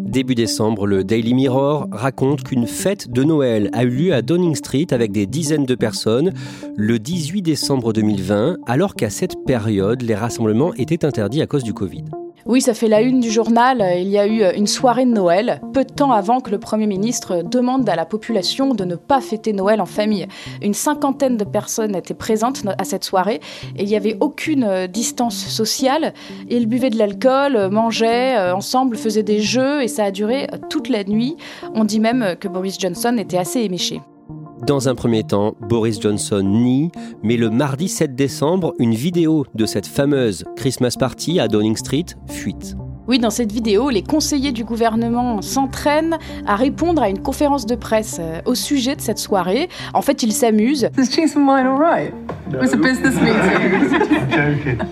Début 0.00 0.34
décembre, 0.34 0.86
le 0.86 1.04
Daily 1.04 1.34
Mirror 1.34 1.86
raconte 1.92 2.42
qu'une 2.42 2.66
fête 2.66 3.10
de 3.10 3.22
Noël 3.22 3.70
a 3.72 3.84
eu 3.84 3.90
lieu 3.90 4.14
à 4.14 4.22
Downing 4.22 4.54
Street 4.54 4.88
avec 4.90 5.12
des 5.12 5.26
dizaines 5.26 5.66
de 5.66 5.74
personnes 5.74 6.32
le 6.76 6.98
18 6.98 7.42
décembre 7.42 7.92
2020, 7.92 8.56
alors 8.66 8.94
qu'à 8.94 9.10
cette 9.10 9.44
période, 9.46 10.02
les 10.02 10.14
rassemblements 10.14 10.74
étaient 10.74 11.04
interdits 11.04 11.42
à 11.42 11.46
cause 11.46 11.62
du 11.62 11.74
Covid. 11.74 12.04
Oui, 12.46 12.60
ça 12.60 12.74
fait 12.74 12.88
la 12.88 13.02
une 13.02 13.20
du 13.20 13.30
journal. 13.30 13.84
Il 13.98 14.08
y 14.08 14.18
a 14.18 14.26
eu 14.26 14.42
une 14.56 14.66
soirée 14.66 15.04
de 15.04 15.10
Noël, 15.10 15.60
peu 15.72 15.84
de 15.84 15.92
temps 15.92 16.12
avant 16.12 16.40
que 16.40 16.50
le 16.50 16.58
Premier 16.58 16.86
ministre 16.86 17.42
demande 17.42 17.88
à 17.88 17.96
la 17.96 18.06
population 18.06 18.74
de 18.74 18.84
ne 18.84 18.96
pas 18.96 19.20
fêter 19.20 19.52
Noël 19.52 19.80
en 19.80 19.86
famille. 19.86 20.26
Une 20.62 20.74
cinquantaine 20.74 21.36
de 21.36 21.44
personnes 21.44 21.94
étaient 21.94 22.14
présentes 22.14 22.62
à 22.78 22.84
cette 22.84 23.04
soirée 23.04 23.40
et 23.76 23.82
il 23.82 23.88
n'y 23.88 23.96
avait 23.96 24.16
aucune 24.20 24.64
euh, 24.64 24.86
distance 24.86 25.36
sociale. 25.36 26.14
Ils 26.48 26.66
buvaient 26.66 26.90
de 26.90 26.98
l'alcool, 26.98 27.56
euh, 27.56 27.70
mangeaient 27.70 28.36
euh, 28.38 28.54
ensemble, 28.54 28.96
faisaient 28.96 29.22
des 29.22 29.40
jeux 29.40 29.82
et 29.82 29.88
ça 29.88 30.04
a 30.04 30.10
duré 30.10 30.46
toute 30.68 30.88
la 30.88 31.04
nuit. 31.04 31.36
On 31.74 31.84
dit 31.84 32.00
même 32.00 32.36
que 32.38 32.48
Boris 32.48 32.78
Johnson 32.78 33.16
était 33.18 33.38
assez 33.38 33.60
éméché. 33.60 34.00
Dans 34.66 34.88
un 34.88 34.94
premier 34.94 35.24
temps, 35.24 35.54
Boris 35.60 36.00
Johnson 36.00 36.42
nie, 36.42 36.90
mais 37.22 37.36
le 37.36 37.48
mardi 37.48 37.88
7 37.88 38.14
décembre, 38.14 38.74
une 38.78 38.94
vidéo 38.94 39.46
de 39.54 39.64
cette 39.64 39.86
fameuse 39.86 40.44
Christmas 40.56 40.96
Party 40.98 41.40
à 41.40 41.48
Downing 41.48 41.76
Street 41.76 42.06
fuite. 42.28 42.76
Oui, 43.10 43.18
dans 43.18 43.30
cette 43.30 43.50
vidéo, 43.50 43.90
les 43.90 44.04
conseillers 44.04 44.52
du 44.52 44.62
gouvernement 44.62 45.42
s'entraînent 45.42 46.16
à 46.46 46.54
répondre 46.54 47.02
à 47.02 47.08
une 47.08 47.20
conférence 47.20 47.66
de 47.66 47.74
presse 47.74 48.18
euh, 48.20 48.40
au 48.44 48.54
sujet 48.54 48.94
de 48.94 49.00
cette 49.00 49.18
soirée. 49.18 49.68
En 49.94 50.00
fait, 50.00 50.22
ils 50.22 50.32
s'amusent. 50.32 50.88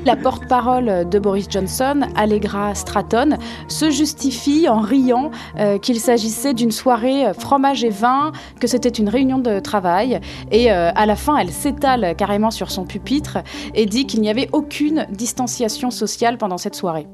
La 0.04 0.16
porte-parole 0.16 1.08
de 1.08 1.18
Boris 1.20 1.46
Johnson, 1.48 2.00
Allegra 2.16 2.74
Stratton, 2.74 3.36
se 3.68 3.90
justifie 3.90 4.68
en 4.68 4.80
riant 4.80 5.30
euh, 5.60 5.78
qu'il 5.78 6.00
s'agissait 6.00 6.54
d'une 6.54 6.72
soirée 6.72 7.26
euh, 7.26 7.34
fromage 7.34 7.84
et 7.84 7.90
vin, 7.90 8.32
que 8.58 8.66
c'était 8.66 8.88
une 8.88 9.08
réunion 9.08 9.38
de 9.38 9.60
travail. 9.60 10.20
Et 10.50 10.70
à 10.70 11.06
la 11.06 11.14
fin, 11.14 11.36
elle 11.36 11.50
s'étale 11.50 12.16
carrément 12.16 12.50
sur 12.50 12.72
son 12.72 12.84
pupitre 12.84 13.38
et 13.74 13.86
dit 13.86 14.06
qu'il 14.06 14.20
n'y 14.22 14.30
avait 14.30 14.48
aucune 14.52 15.06
distanciation 15.12 15.92
sociale 15.92 16.36
pendant 16.36 16.58
cette 16.58 16.74
soirée 16.74 17.06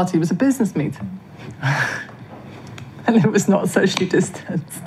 party 0.00 0.18
was 0.18 0.30
a 0.30 0.34
business 0.34 0.74
meeting. 0.74 1.08
And 3.06 3.16
it 3.16 3.30
was 3.30 3.48
not 3.48 3.68
socially 3.68 4.06
distanced. 4.06 4.82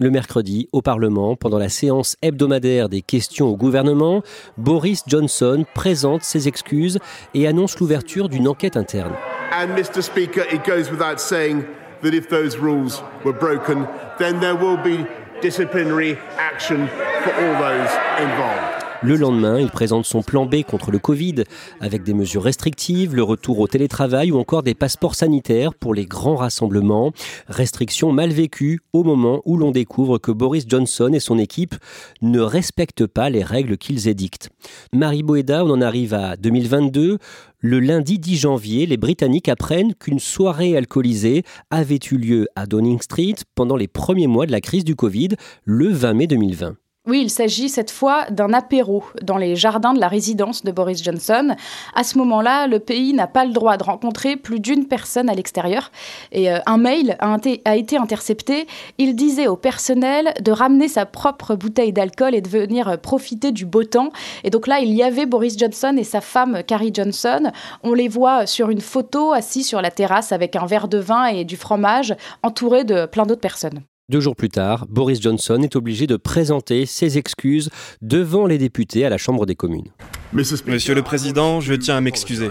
Le 0.00 0.10
mercredi, 0.10 0.68
au 0.72 0.80
Parlement, 0.80 1.36
pendant 1.36 1.58
la 1.58 1.68
séance 1.68 2.16
hebdomadaire 2.22 2.88
des 2.88 3.02
questions 3.02 3.48
au 3.48 3.56
gouvernement, 3.56 4.22
Boris 4.56 5.02
Johnson 5.06 5.64
présente 5.74 6.22
ses 6.22 6.46
excuses 6.46 6.98
et 7.34 7.46
annonce 7.46 7.78
l'ouverture 7.78 8.28
d'une 8.28 8.48
enquête 8.48 8.76
interne. 8.76 9.12
And 9.52 9.74
Mr. 9.76 10.02
Speaker, 10.02 10.44
it 10.52 10.64
goes 10.64 10.90
without 10.90 11.20
saying 11.20 11.64
that 12.02 12.14
if 12.14 12.28
those 12.28 12.56
rules 12.58 13.02
were 13.24 13.36
broken, 13.36 13.86
then 14.18 14.40
there 14.40 14.56
will 14.56 14.76
be 14.76 15.04
disciplinary 15.40 16.16
action 16.36 16.88
for 17.22 17.32
all 17.32 17.60
those 17.60 17.90
involved. 18.20 18.87
Le 19.00 19.14
lendemain, 19.14 19.60
il 19.60 19.70
présente 19.70 20.06
son 20.06 20.22
plan 20.22 20.44
B 20.44 20.64
contre 20.64 20.90
le 20.90 20.98
Covid, 20.98 21.44
avec 21.80 22.02
des 22.02 22.14
mesures 22.14 22.42
restrictives, 22.42 23.14
le 23.14 23.22
retour 23.22 23.60
au 23.60 23.68
télétravail 23.68 24.32
ou 24.32 24.38
encore 24.38 24.64
des 24.64 24.74
passeports 24.74 25.14
sanitaires 25.14 25.72
pour 25.72 25.94
les 25.94 26.04
grands 26.04 26.34
rassemblements. 26.34 27.12
Restrictions 27.46 28.10
mal 28.10 28.30
vécues 28.30 28.80
au 28.92 29.04
moment 29.04 29.40
où 29.44 29.56
l'on 29.56 29.70
découvre 29.70 30.18
que 30.18 30.32
Boris 30.32 30.64
Johnson 30.66 31.12
et 31.12 31.20
son 31.20 31.38
équipe 31.38 31.76
ne 32.22 32.40
respectent 32.40 33.06
pas 33.06 33.30
les 33.30 33.44
règles 33.44 33.78
qu'ils 33.78 34.08
édictent. 34.08 34.50
Marie 34.92 35.22
Boeda, 35.22 35.64
on 35.64 35.70
en 35.70 35.80
arrive 35.80 36.12
à 36.12 36.36
2022. 36.36 37.18
Le 37.60 37.80
lundi 37.80 38.18
10 38.18 38.36
janvier, 38.36 38.86
les 38.86 38.96
Britanniques 38.96 39.48
apprennent 39.48 39.94
qu'une 39.94 40.18
soirée 40.18 40.76
alcoolisée 40.76 41.44
avait 41.70 42.00
eu 42.10 42.16
lieu 42.16 42.48
à 42.56 42.66
Downing 42.66 43.00
Street 43.00 43.36
pendant 43.54 43.76
les 43.76 43.88
premiers 43.88 44.26
mois 44.26 44.46
de 44.46 44.52
la 44.52 44.60
crise 44.60 44.84
du 44.84 44.96
Covid, 44.96 45.30
le 45.64 45.88
20 45.88 46.14
mai 46.14 46.26
2020. 46.26 46.74
Oui, 47.08 47.22
il 47.22 47.30
s'agit 47.30 47.70
cette 47.70 47.90
fois 47.90 48.26
d'un 48.28 48.52
apéro 48.52 49.02
dans 49.22 49.38
les 49.38 49.56
jardins 49.56 49.94
de 49.94 49.98
la 49.98 50.08
résidence 50.08 50.62
de 50.62 50.70
Boris 50.70 51.02
Johnson. 51.02 51.56
À 51.94 52.04
ce 52.04 52.18
moment-là, 52.18 52.66
le 52.66 52.80
pays 52.80 53.14
n'a 53.14 53.26
pas 53.26 53.46
le 53.46 53.52
droit 53.52 53.78
de 53.78 53.84
rencontrer 53.84 54.36
plus 54.36 54.60
d'une 54.60 54.86
personne 54.86 55.30
à 55.30 55.34
l'extérieur. 55.34 55.90
Et 56.32 56.52
euh, 56.52 56.58
un 56.66 56.76
mail 56.76 57.16
a, 57.18 57.34
a, 57.64 57.76
été 57.76 57.96
intercepté. 57.96 58.66
Il 58.98 59.16
disait 59.16 59.46
au 59.46 59.56
personnel 59.56 60.34
de 60.42 60.52
ramener 60.52 60.86
sa 60.86 61.06
propre 61.06 61.54
bouteille 61.54 61.94
d'alcool 61.94 62.34
et 62.34 62.42
de 62.42 62.48
venir 62.50 62.88
euh, 62.88 62.96
profiter 62.98 63.52
du 63.52 63.64
beau 63.64 63.84
temps. 63.84 64.10
Et 64.44 64.50
donc 64.50 64.66
là, 64.66 64.80
il 64.80 64.92
y 64.92 65.02
avait 65.02 65.24
Boris 65.24 65.56
Johnson 65.58 65.94
et 65.96 66.04
sa 66.04 66.20
femme 66.20 66.62
Carrie 66.62 66.92
Johnson. 66.92 67.52
On 67.82 67.94
les 67.94 68.08
voit 68.08 68.44
sur 68.44 68.68
une 68.68 68.82
photo 68.82 69.32
assis 69.32 69.64
sur 69.64 69.80
la 69.80 69.90
terrasse 69.90 70.30
avec 70.30 70.56
un 70.56 70.66
verre 70.66 70.88
de 70.88 70.98
vin 70.98 71.24
et 71.24 71.46
du 71.46 71.56
fromage, 71.56 72.14
entourés 72.42 72.84
de 72.84 73.06
plein 73.06 73.24
d'autres 73.24 73.40
personnes. 73.40 73.80
Deux 74.10 74.20
jours 74.20 74.36
plus 74.36 74.48
tard, 74.48 74.86
Boris 74.88 75.20
Johnson 75.20 75.60
est 75.62 75.76
obligé 75.76 76.06
de 76.06 76.16
présenter 76.16 76.86
ses 76.86 77.18
excuses 77.18 77.68
devant 78.00 78.46
les 78.46 78.56
députés 78.56 79.04
à 79.04 79.10
la 79.10 79.18
Chambre 79.18 79.44
des 79.44 79.54
communes. 79.54 79.88
Monsieur 80.32 80.94
le 80.94 81.02
Président, 81.02 81.60
je 81.60 81.74
tiens 81.74 81.98
à 81.98 82.00
m'excuser. 82.00 82.48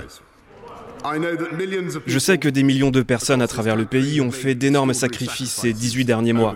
Je 2.06 2.20
sais 2.20 2.38
que 2.38 2.48
des 2.48 2.62
millions 2.62 2.92
de 2.92 3.02
personnes 3.02 3.42
à 3.42 3.48
travers 3.48 3.76
le 3.76 3.86
pays 3.86 4.22
ont 4.22 4.30
fait 4.30 4.54
d'énormes 4.54 4.94
sacrifices 4.94 5.54
ces 5.54 5.74
18 5.74 6.06
derniers 6.06 6.34
mois, 6.34 6.56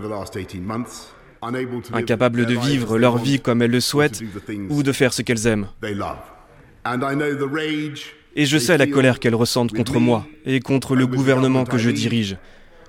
incapables 1.92 2.46
de 2.46 2.54
vivre 2.54 2.96
leur 2.96 3.18
vie 3.18 3.40
comme 3.40 3.60
elles 3.60 3.72
le 3.72 3.80
souhaitent 3.80 4.22
ou 4.68 4.84
de 4.84 4.92
faire 4.92 5.12
ce 5.12 5.22
qu'elles 5.22 5.48
aiment. 5.48 5.66
Et 8.36 8.46
je 8.46 8.56
sais 8.56 8.78
la 8.78 8.86
colère 8.86 9.18
qu'elles 9.18 9.34
ressentent 9.34 9.72
contre 9.72 9.98
moi 9.98 10.28
et 10.46 10.60
contre 10.60 10.94
le 10.94 11.08
gouvernement 11.08 11.64
que 11.64 11.76
je 11.76 11.90
dirige 11.90 12.36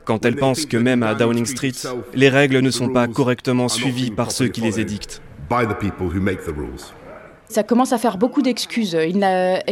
quand 0.05 0.25
elles 0.25 0.35
pensent 0.35 0.65
que 0.65 0.77
même 0.77 1.03
à 1.03 1.15
Downing 1.15 1.45
Street, 1.45 1.73
les 2.13 2.29
règles 2.29 2.59
ne 2.59 2.71
sont 2.71 2.89
pas 2.89 3.07
correctement 3.07 3.67
suivies 3.69 4.11
par 4.11 4.31
ceux 4.31 4.47
qui 4.47 4.61
les 4.61 4.79
édictent. 4.79 5.21
Ça 7.49 7.61
commence 7.61 7.93
à 7.93 7.99
faire 7.99 8.17
beaucoup 8.17 8.41
d'excuses 8.41 8.97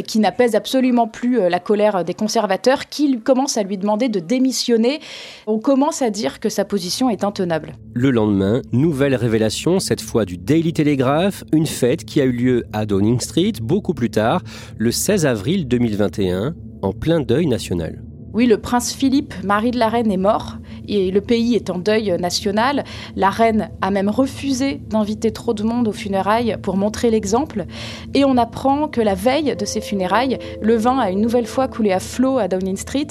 qui 0.05 0.19
n'apaisent 0.19 0.55
absolument 0.55 1.07
plus 1.07 1.39
euh, 1.39 1.49
la 1.49 1.59
colère 1.59 2.05
des 2.05 2.13
conservateurs 2.13 2.89
qui 2.89 3.19
commencent 3.19 3.57
à 3.57 3.63
lui 3.63 3.77
demander 3.79 4.07
de 4.07 4.19
démissionner. 4.19 4.99
On 5.47 5.57
commence 5.57 6.03
à 6.03 6.11
dire 6.11 6.39
que 6.39 6.49
sa 6.49 6.63
position 6.63 7.09
est 7.09 7.23
intenable. 7.23 7.73
Le 7.93 8.11
lendemain, 8.11 8.61
nouvelle 8.71 9.15
révélation, 9.15 9.79
cette 9.79 10.01
fois 10.01 10.25
du 10.25 10.37
Daily 10.37 10.73
Telegraph, 10.73 11.43
une 11.53 11.65
fête 11.65 12.05
qui 12.05 12.21
a 12.21 12.25
eu 12.25 12.31
lieu 12.31 12.63
à 12.71 12.85
Downing 12.85 13.19
Street 13.19 13.53
beaucoup 13.61 13.95
plus 13.95 14.11
tard, 14.11 14.43
le 14.77 14.91
16 14.91 15.25
avril 15.25 15.67
2021, 15.67 16.53
en 16.83 16.91
plein 16.91 17.19
deuil 17.19 17.47
national. 17.47 18.03
Oui, 18.33 18.45
le 18.45 18.57
prince 18.57 18.93
Philippe, 18.93 19.33
mari 19.43 19.71
de 19.71 19.79
la 19.79 19.89
reine, 19.89 20.11
est 20.11 20.17
mort 20.17 20.57
et 20.87 21.11
le 21.11 21.21
pays 21.21 21.55
est 21.55 21.69
en 21.69 21.77
deuil 21.77 22.15
national. 22.19 22.83
La 23.15 23.29
reine 23.29 23.69
a 23.81 23.91
même 23.91 24.09
refusé 24.09 24.81
d'inviter 24.89 25.31
trop 25.31 25.53
de 25.53 25.63
monde 25.63 25.87
aux 25.87 25.93
funérailles 25.93 26.57
pour 26.61 26.77
montrer 26.77 27.09
l'exemple. 27.09 27.65
Et 28.13 28.25
on 28.25 28.37
apprend 28.37 28.87
que 28.87 29.01
la 29.01 29.15
veille 29.15 29.55
de 29.55 29.65
ces 29.65 29.81
funérailles, 29.81 30.37
le 30.61 30.75
vin 30.75 30.97
a 30.99 31.11
une 31.11 31.21
nouvelle 31.21 31.45
fois 31.45 31.67
coulé 31.67 31.91
à 31.91 31.99
flot 31.99 32.37
à 32.37 32.47
Downing 32.47 32.77
Street. 32.77 33.07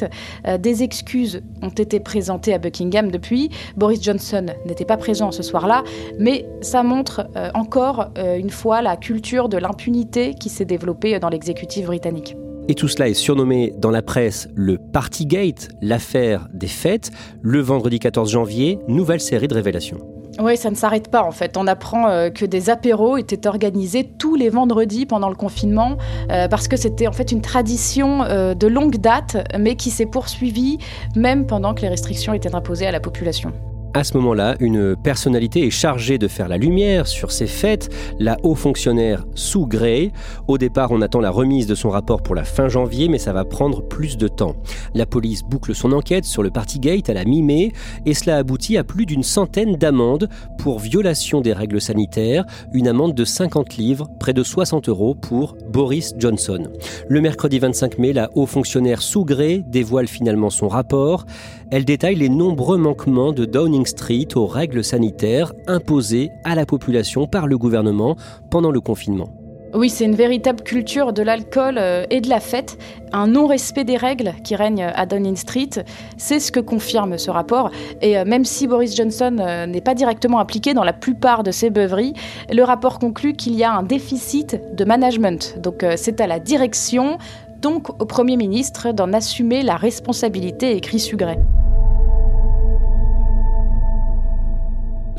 Euh, 0.46 0.58
des 0.58 0.82
excuses 0.82 1.42
ont 1.62 1.68
été 1.68 2.00
présentées 2.00 2.54
à 2.54 2.58
Buckingham 2.58 3.10
depuis. 3.10 3.50
Boris 3.76 4.02
Johnson 4.02 4.46
n'était 4.66 4.84
pas 4.84 4.96
présent 4.96 5.30
ce 5.32 5.42
soir-là, 5.42 5.84
mais 6.18 6.46
ça 6.60 6.82
montre 6.82 7.28
euh, 7.36 7.50
encore 7.54 8.10
euh, 8.18 8.36
une 8.38 8.50
fois 8.50 8.82
la 8.82 8.96
culture 8.96 9.48
de 9.48 9.58
l'impunité 9.58 10.34
qui 10.34 10.48
s'est 10.48 10.64
développée 10.64 11.18
dans 11.18 11.28
l'exécutif 11.28 11.86
britannique. 11.86 12.36
Et 12.68 12.74
tout 12.74 12.88
cela 12.88 13.08
est 13.08 13.14
surnommé 13.14 13.72
dans 13.78 13.90
la 13.90 14.02
presse 14.02 14.48
le 14.54 14.78
Partygate, 14.78 15.68
l'affaire 15.80 16.48
des 16.52 16.68
fêtes. 16.68 17.10
Le 17.42 17.60
vendredi 17.60 17.98
14 17.98 18.30
janvier, 18.30 18.78
nouvelle 18.88 19.20
série 19.20 19.48
de 19.48 19.54
révélations. 19.54 19.98
Oui, 20.38 20.56
ça 20.56 20.70
ne 20.70 20.74
s'arrête 20.74 21.10
pas 21.10 21.22
en 21.22 21.32
fait. 21.32 21.56
On 21.56 21.66
apprend 21.66 22.08
euh, 22.08 22.30
que 22.30 22.44
des 22.46 22.70
apéros 22.70 23.16
étaient 23.16 23.46
organisés 23.46 24.04
tous 24.18 24.36
les 24.36 24.48
vendredis 24.48 25.04
pendant 25.04 25.28
le 25.28 25.34
confinement 25.34 25.98
euh, 26.30 26.48
parce 26.48 26.68
que 26.68 26.76
c'était 26.76 27.06
en 27.06 27.12
fait 27.12 27.32
une 27.32 27.42
tradition 27.42 28.22
euh, 28.22 28.54
de 28.54 28.66
longue 28.66 28.96
date 28.96 29.36
mais 29.58 29.76
qui 29.76 29.90
s'est 29.90 30.06
poursuivie 30.06 30.78
même 31.14 31.46
pendant 31.46 31.74
que 31.74 31.82
les 31.82 31.88
restrictions 31.88 32.32
étaient 32.32 32.54
imposées 32.54 32.86
à 32.86 32.92
la 32.92 33.00
population. 33.00 33.52
À 33.92 34.04
ce 34.04 34.16
moment-là, 34.18 34.54
une 34.60 34.94
personnalité 34.94 35.66
est 35.66 35.70
chargée 35.70 36.16
de 36.16 36.28
faire 36.28 36.46
la 36.46 36.58
lumière 36.58 37.08
sur 37.08 37.32
ces 37.32 37.48
fêtes, 37.48 37.88
la 38.20 38.36
haut 38.44 38.54
fonctionnaire 38.54 39.26
Sue 39.34 39.66
Gray. 39.66 40.12
Au 40.46 40.58
départ, 40.58 40.92
on 40.92 41.02
attend 41.02 41.18
la 41.18 41.30
remise 41.30 41.66
de 41.66 41.74
son 41.74 41.90
rapport 41.90 42.22
pour 42.22 42.36
la 42.36 42.44
fin 42.44 42.68
janvier, 42.68 43.08
mais 43.08 43.18
ça 43.18 43.32
va 43.32 43.44
prendre 43.44 43.82
plus 43.82 44.16
de 44.16 44.28
temps. 44.28 44.54
La 44.94 45.06
police 45.06 45.42
boucle 45.42 45.74
son 45.74 45.90
enquête 45.90 46.24
sur 46.24 46.44
le 46.44 46.50
Partygate 46.50 47.10
à 47.10 47.14
la 47.14 47.24
mi-mai, 47.24 47.72
et 48.06 48.14
cela 48.14 48.36
aboutit 48.36 48.76
à 48.76 48.84
plus 48.84 49.06
d'une 49.06 49.24
centaine 49.24 49.74
d'amendes 49.74 50.28
pour 50.58 50.78
violation 50.78 51.40
des 51.40 51.52
règles 51.52 51.80
sanitaires, 51.80 52.44
une 52.72 52.86
amende 52.86 53.14
de 53.14 53.24
50 53.24 53.76
livres, 53.76 54.08
près 54.20 54.32
de 54.32 54.44
60 54.44 54.88
euros 54.88 55.16
pour 55.16 55.56
Boris 55.68 56.14
Johnson. 56.16 56.62
Le 57.08 57.20
mercredi 57.20 57.58
25 57.58 57.98
mai, 57.98 58.12
la 58.12 58.30
haut 58.36 58.46
fonctionnaire 58.46 59.02
Sue 59.02 59.24
Gray 59.24 59.64
dévoile 59.66 60.06
finalement 60.06 60.50
son 60.50 60.68
rapport. 60.68 61.26
Elle 61.72 61.84
détaille 61.84 62.16
les 62.16 62.28
nombreux 62.28 62.78
manquements 62.78 63.32
de 63.32 63.44
Downing 63.44 63.86
Street 63.86 64.26
aux 64.34 64.46
règles 64.46 64.82
sanitaires 64.82 65.52
imposées 65.68 66.30
à 66.42 66.56
la 66.56 66.66
population 66.66 67.28
par 67.28 67.46
le 67.46 67.56
gouvernement 67.58 68.16
pendant 68.50 68.72
le 68.72 68.80
confinement. 68.80 69.28
Oui, 69.72 69.88
c'est 69.88 70.04
une 70.04 70.16
véritable 70.16 70.64
culture 70.64 71.12
de 71.12 71.22
l'alcool 71.22 71.78
euh, 71.78 72.04
et 72.10 72.20
de 72.20 72.28
la 72.28 72.40
fête, 72.40 72.76
un 73.12 73.28
non-respect 73.28 73.84
des 73.84 73.96
règles 73.96 74.32
qui 74.42 74.56
règne 74.56 74.82
à 74.82 75.06
Downing 75.06 75.36
Street. 75.36 75.70
C'est 76.16 76.40
ce 76.40 76.50
que 76.50 76.58
confirme 76.58 77.18
ce 77.18 77.30
rapport. 77.30 77.70
Et 78.02 78.18
euh, 78.18 78.24
même 78.24 78.44
si 78.44 78.66
Boris 78.66 78.96
Johnson 78.96 79.36
euh, 79.38 79.66
n'est 79.66 79.80
pas 79.80 79.94
directement 79.94 80.40
impliqué 80.40 80.74
dans 80.74 80.82
la 80.82 80.92
plupart 80.92 81.44
de 81.44 81.52
ces 81.52 81.70
beuveries, 81.70 82.14
le 82.52 82.64
rapport 82.64 82.98
conclut 82.98 83.34
qu'il 83.34 83.54
y 83.54 83.62
a 83.62 83.72
un 83.72 83.84
déficit 83.84 84.60
de 84.74 84.84
management. 84.84 85.56
Donc 85.62 85.86
c'est 85.94 86.20
à 86.20 86.26
la 86.26 86.40
direction, 86.40 87.18
donc 87.62 87.90
au 88.02 88.06
Premier 88.06 88.36
ministre, 88.36 88.90
d'en 88.90 89.12
assumer 89.12 89.62
la 89.62 89.76
responsabilité, 89.76 90.76
écrit 90.76 90.98
Sugray. 90.98 91.38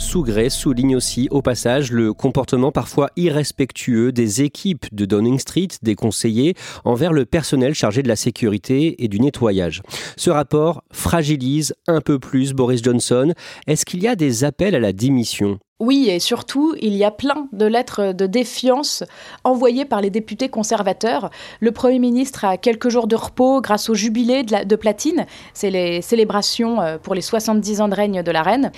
Sougré 0.02 0.50
souligne 0.50 0.96
aussi 0.96 1.28
au 1.30 1.44
passage 1.44 1.92
le 1.92 2.12
comportement 2.12 2.72
parfois 2.72 3.12
irrespectueux 3.16 4.12
des 4.12 4.42
équipes 4.42 4.86
de 4.92 5.06
Downing 5.06 5.38
Street, 5.38 5.68
des 5.84 5.96
conseillers, 5.96 6.56
envers 6.84 7.14
le 7.14 7.26
personnel 7.26 7.76
chargé 7.76 8.02
de 8.02 8.08
la 8.08 8.16
sécurité 8.16 9.04
et 9.04 9.08
du 9.08 9.20
nettoyage. 9.20 9.84
Ce 10.18 10.32
rapport 10.32 10.84
fragilise 10.92 11.76
un 11.88 12.02
peu 12.02 12.18
plus 12.18 12.54
Boris 12.54 12.84
Johnson. 12.84 13.34
Est-ce 13.68 13.86
qu'il 13.86 14.02
y 14.02 14.08
a 14.08 14.16
des 14.16 14.44
appels 14.44 14.76
à 14.76 14.80
la 14.80 14.92
démission? 14.92 15.60
Oui, 15.82 16.10
et 16.10 16.20
surtout, 16.20 16.76
il 16.80 16.96
y 16.96 17.04
a 17.04 17.10
plein 17.10 17.48
de 17.54 17.66
lettres 17.66 18.14
de 18.14 18.28
défiance 18.28 19.04
envoyées 19.44 19.84
par 19.84 20.00
les 20.00 20.12
députés 20.12 20.48
conservateurs. 20.48 21.32
Le 21.60 21.72
Premier 21.72 21.98
ministre 21.98 22.46
a 22.46 22.58
quelques 22.58 22.90
jours 22.90 23.08
de 23.08 23.16
repos 23.16 23.62
grâce 23.62 23.90
au 23.90 23.96
jubilé 23.96 24.44
de, 24.44 24.76
platine, 24.76 25.26
c'est 25.56 25.72
les 25.72 26.04
célébrations 26.04 26.82
euh, 26.82 27.00
pour 27.00 27.16
les 27.16 27.22
70 27.22 27.82
ans 27.82 27.88
de 27.88 27.96
règne 27.96 28.22
de 28.22 28.32
la 28.32 28.44
reine. 28.44 28.72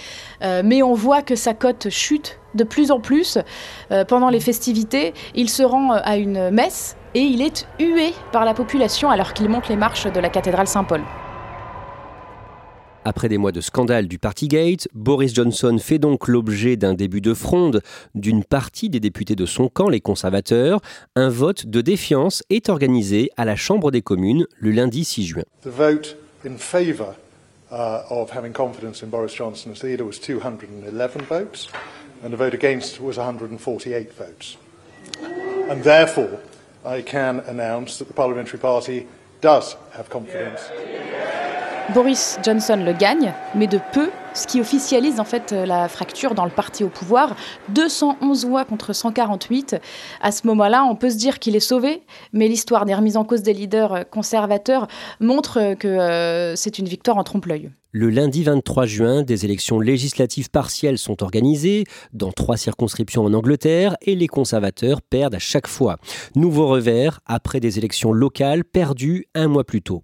Euh, 0.44 0.62
mais 0.64 0.82
on 0.82 0.94
voit 0.94 1.22
que 1.22 1.36
sa 1.36 1.54
cote 1.54 1.90
chute 1.90 2.40
de 2.56 2.64
plus 2.64 2.90
en 2.90 3.02
plus. 3.02 3.38
Euh, 3.92 4.06
pendant 4.06 4.30
les 4.30 4.40
festivités, 4.40 5.14
il 5.36 5.50
se 5.50 5.64
rend 5.64 5.92
à 5.92 6.16
une 6.16 6.52
messe 6.52 6.96
et 7.16 7.22
il 7.22 7.42
est 7.42 7.68
hué 7.82 8.14
par 8.32 8.46
la 8.46 8.54
population 8.54 9.10
alors 9.10 9.34
qu'il 9.34 9.50
monte 9.50 9.68
les 9.68 9.76
marches 9.76 10.08
de 10.08 10.20
la 10.22 10.30
cathédrale 10.30 10.68
Saint-Paul. 10.68 11.02
Après 13.06 13.28
des 13.28 13.38
mois 13.38 13.52
de 13.52 13.60
scandale 13.60 14.08
du 14.08 14.18
Partygate, 14.18 14.88
Boris 14.94 15.34
Johnson 15.34 15.78
fait 15.78 16.00
donc 16.00 16.30
l'objet 16.30 16.78
d'un 16.78 16.94
début 16.94 17.20
de 17.20 17.34
fronde 17.34 17.82
d'une 18.16 18.46
partie 18.46 18.90
des 18.90 19.02
députés 19.02 19.36
de 19.36 19.46
son 19.46 19.68
camp, 19.68 19.90
les 19.90 20.00
conservateurs. 20.00 20.80
Un 21.18 21.28
vote 21.28 21.66
de 21.66 21.82
défiance 21.82 22.44
est 22.50 22.70
organisé 22.70 23.30
à 23.36 23.44
la 23.44 23.58
Chambre 23.58 23.92
des 23.92 24.02
communes 24.02 24.46
le 24.58 24.72
lundi 24.72 25.04
6 25.04 25.26
juin. 25.26 25.44
The 25.64 25.68
vote 25.68 26.16
in 26.46 26.58
favor 26.58 27.16
uh, 27.72 28.04
of 28.10 28.32
having 28.32 28.54
confidence 28.54 29.04
in 29.04 29.08
Boris 29.08 29.36
Johnson 29.36 29.72
as 29.72 29.84
leader 29.84 30.06
was 30.06 30.20
211 30.20 31.24
votes, 31.30 31.68
and 32.24 32.30
the 32.30 32.38
vote 32.38 32.54
against 32.54 33.02
was 33.02 33.18
148 33.18 34.14
votes. 34.18 34.58
And 35.70 35.84
therefore, 35.84 36.40
I 36.86 37.02
can 37.02 37.42
announce 37.48 37.98
that 37.98 38.08
the 38.08 38.14
Parliamentary 38.14 38.60
Party 38.60 39.08
does 39.42 39.76
have 39.92 40.10
confidence. 40.10 40.62
Boris 41.90 42.40
Johnson 42.44 42.78
le 42.78 42.94
gagne, 42.94 43.34
mais 43.56 43.68
de 43.68 43.80
peu, 43.92 44.10
ce 44.34 44.48
qui 44.48 44.60
officialise 44.60 45.20
en 45.20 45.24
fait 45.24 45.54
euh, 45.54 45.66
la 45.66 45.88
fracture 45.88 46.36
dans 46.36 46.46
le 46.46 46.52
parti 46.52 46.84
au 46.84 46.90
pouvoir. 46.90 47.36
211 47.70 48.46
voix 48.46 48.66
contre 48.66 48.94
148. 48.94 49.78
À 50.22 50.32
ce 50.32 50.48
moment-là, 50.48 50.84
on 50.84 50.96
peut 50.96 51.10
se 51.10 51.18
dire 51.18 51.40
qu'il 51.40 51.56
est 51.56 51.60
sauvé, 51.60 52.04
mais 52.32 52.48
l'histoire 52.48 52.86
des 52.86 52.96
remises 52.96 53.18
en 53.18 53.24
cause 53.24 53.44
des 53.44 53.54
leaders 53.54 53.94
euh, 53.94 54.04
conservateurs 54.04 54.88
montre 55.20 55.76
que 55.76 55.88
euh, 55.88 56.56
c'est 56.56 56.80
une 56.80 56.88
victoire 56.88 57.18
en 57.18 57.24
trompe-l'œil. 57.24 57.72
Le 57.96 58.10
lundi 58.10 58.44
23 58.44 58.88
juin, 58.88 59.22
des 59.22 59.46
élections 59.46 59.80
législatives 59.80 60.50
partielles 60.50 60.98
sont 60.98 61.22
organisées 61.22 61.84
dans 62.12 62.32
trois 62.32 62.58
circonscriptions 62.58 63.24
en 63.24 63.36
Angleterre 63.36 63.98
et 64.02 64.16
les 64.16 64.26
conservateurs 64.26 65.04
perdent 65.04 65.36
à 65.36 65.40
chaque 65.40 65.68
fois. 65.68 65.98
Nouveau 66.36 66.68
revers 66.68 67.20
après 67.28 67.60
des 67.60 67.78
élections 67.78 68.12
locales 68.12 68.64
perdues 68.64 69.28
un 69.36 69.48
mois 69.48 69.64
plus 69.64 69.84
tôt. 69.84 70.02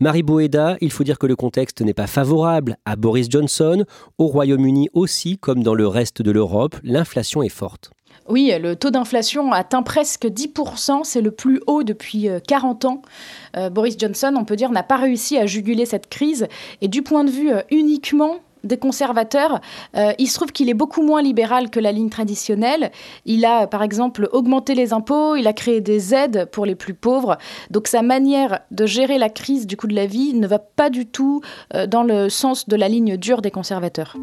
Marie 0.00 0.22
Boeda, 0.22 0.76
il 0.82 0.92
faut 0.92 1.02
dire 1.02 1.18
que 1.18 1.26
le 1.26 1.34
contexte 1.34 1.80
n'est 1.80 1.94
pas 1.94 2.06
favorable 2.06 2.76
à 2.84 2.96
Boris 2.96 3.30
Johnson. 3.30 3.69
Au 4.18 4.26
Royaume-Uni 4.26 4.88
aussi, 4.92 5.38
comme 5.38 5.62
dans 5.62 5.74
le 5.74 5.86
reste 5.86 6.22
de 6.22 6.30
l'Europe, 6.30 6.76
l'inflation 6.82 7.42
est 7.42 7.48
forte. 7.48 7.90
Oui, 8.28 8.52
le 8.60 8.76
taux 8.76 8.90
d'inflation 8.90 9.52
atteint 9.52 9.82
presque 9.82 10.26
10%, 10.26 11.00
c'est 11.02 11.20
le 11.20 11.32
plus 11.32 11.60
haut 11.66 11.82
depuis 11.82 12.28
40 12.46 12.84
euh, 12.84 12.88
ans. 12.88 13.02
Euh, 13.56 13.70
Boris 13.70 13.96
Johnson, 13.98 14.34
on 14.36 14.44
peut 14.44 14.54
dire, 14.54 14.70
n'a 14.70 14.84
pas 14.84 14.98
réussi 14.98 15.36
à 15.36 15.46
juguler 15.46 15.84
cette 15.84 16.08
crise. 16.08 16.46
Et 16.80 16.86
du 16.86 17.02
point 17.02 17.24
de 17.24 17.30
vue 17.30 17.50
euh, 17.50 17.62
uniquement 17.70 18.36
des 18.64 18.76
conservateurs, 18.76 19.60
il 20.18 20.26
se 20.26 20.34
trouve 20.34 20.52
qu'il 20.52 20.68
est 20.68 20.74
beaucoup 20.74 21.02
moins 21.02 21.22
libéral 21.22 21.70
que 21.70 21.80
la 21.80 21.92
ligne 21.92 22.10
traditionnelle. 22.10 22.90
Il 23.26 23.44
a, 23.44 23.66
par 23.66 23.82
exemple, 23.82 24.28
augmenté 24.32 24.74
les 24.74 24.92
impôts, 24.92 25.36
il 25.36 25.46
a 25.46 25.52
créé 25.52 25.80
des 25.80 26.14
aides 26.14 26.48
pour 26.52 26.66
les 26.66 26.74
plus 26.74 26.94
pauvres. 26.94 27.38
Donc 27.70 27.88
sa 27.88 28.02
manière 28.02 28.60
de 28.70 28.86
gérer 28.86 29.18
la 29.18 29.28
crise 29.28 29.66
du 29.66 29.76
coût 29.76 29.86
de 29.86 29.94
la 29.94 30.06
vie 30.06 30.34
ne 30.34 30.46
va 30.46 30.58
pas 30.58 30.90
du 30.90 31.06
tout 31.06 31.40
dans 31.88 32.02
le 32.02 32.28
sens 32.28 32.68
de 32.68 32.76
la 32.76 32.88
ligne 32.88 33.16
dure 33.16 33.42
des 33.42 33.50
conservateurs. 33.50 34.16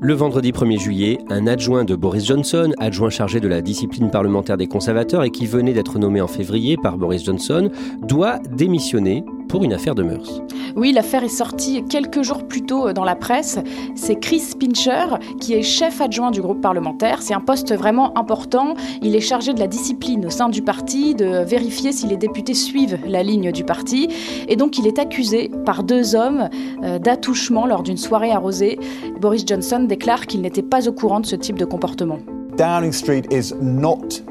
Le 0.00 0.14
vendredi 0.14 0.52
1er 0.52 0.78
juillet, 0.78 1.18
un 1.28 1.48
adjoint 1.48 1.84
de 1.84 1.96
Boris 1.96 2.24
Johnson, 2.24 2.72
adjoint 2.78 3.10
chargé 3.10 3.40
de 3.40 3.48
la 3.48 3.60
discipline 3.60 4.12
parlementaire 4.12 4.56
des 4.56 4.68
conservateurs 4.68 5.24
et 5.24 5.30
qui 5.30 5.44
venait 5.44 5.72
d'être 5.72 5.98
nommé 5.98 6.20
en 6.20 6.28
février 6.28 6.76
par 6.76 6.98
Boris 6.98 7.24
Johnson, 7.24 7.68
doit 8.02 8.38
démissionner 8.52 9.24
pour 9.48 9.64
une 9.64 9.72
affaire 9.72 9.94
de 9.94 10.02
mœurs. 10.02 10.42
Oui, 10.76 10.92
l'affaire 10.92 11.24
est 11.24 11.28
sortie 11.28 11.82
quelques 11.88 12.22
jours 12.22 12.46
plus 12.46 12.62
tôt 12.62 12.92
dans 12.92 13.04
la 13.04 13.16
presse. 13.16 13.58
C'est 13.94 14.16
Chris 14.16 14.42
Pincher 14.58 15.16
qui 15.40 15.54
est 15.54 15.62
chef 15.62 16.00
adjoint 16.00 16.30
du 16.30 16.40
groupe 16.40 16.60
parlementaire. 16.60 17.22
C'est 17.22 17.34
un 17.34 17.40
poste 17.40 17.74
vraiment 17.74 18.16
important. 18.16 18.74
Il 19.02 19.16
est 19.16 19.20
chargé 19.20 19.54
de 19.54 19.60
la 19.60 19.66
discipline 19.66 20.26
au 20.26 20.30
sein 20.30 20.48
du 20.48 20.62
parti, 20.62 21.14
de 21.14 21.42
vérifier 21.44 21.92
si 21.92 22.06
les 22.06 22.16
députés 22.16 22.54
suivent 22.54 22.98
la 23.06 23.22
ligne 23.22 23.50
du 23.50 23.64
parti. 23.64 24.08
Et 24.48 24.56
donc 24.56 24.78
il 24.78 24.86
est 24.86 24.98
accusé 24.98 25.50
par 25.64 25.82
deux 25.82 26.14
hommes 26.14 26.48
euh, 26.84 26.98
d'attouchement 26.98 27.66
lors 27.66 27.82
d'une 27.82 27.96
soirée 27.96 28.30
arrosée. 28.30 28.78
Boris 29.20 29.44
Johnson 29.46 29.84
déclare 29.88 30.26
qu'il 30.26 30.42
n'était 30.42 30.62
pas 30.62 30.88
au 30.88 30.92
courant 30.92 31.20
de 31.20 31.26
ce 31.26 31.36
type 31.36 31.58
de 31.58 31.64
comportement. 31.64 32.18
Downing 32.56 32.92
Street 32.92 33.22
is 33.30 33.54
not 33.60 34.22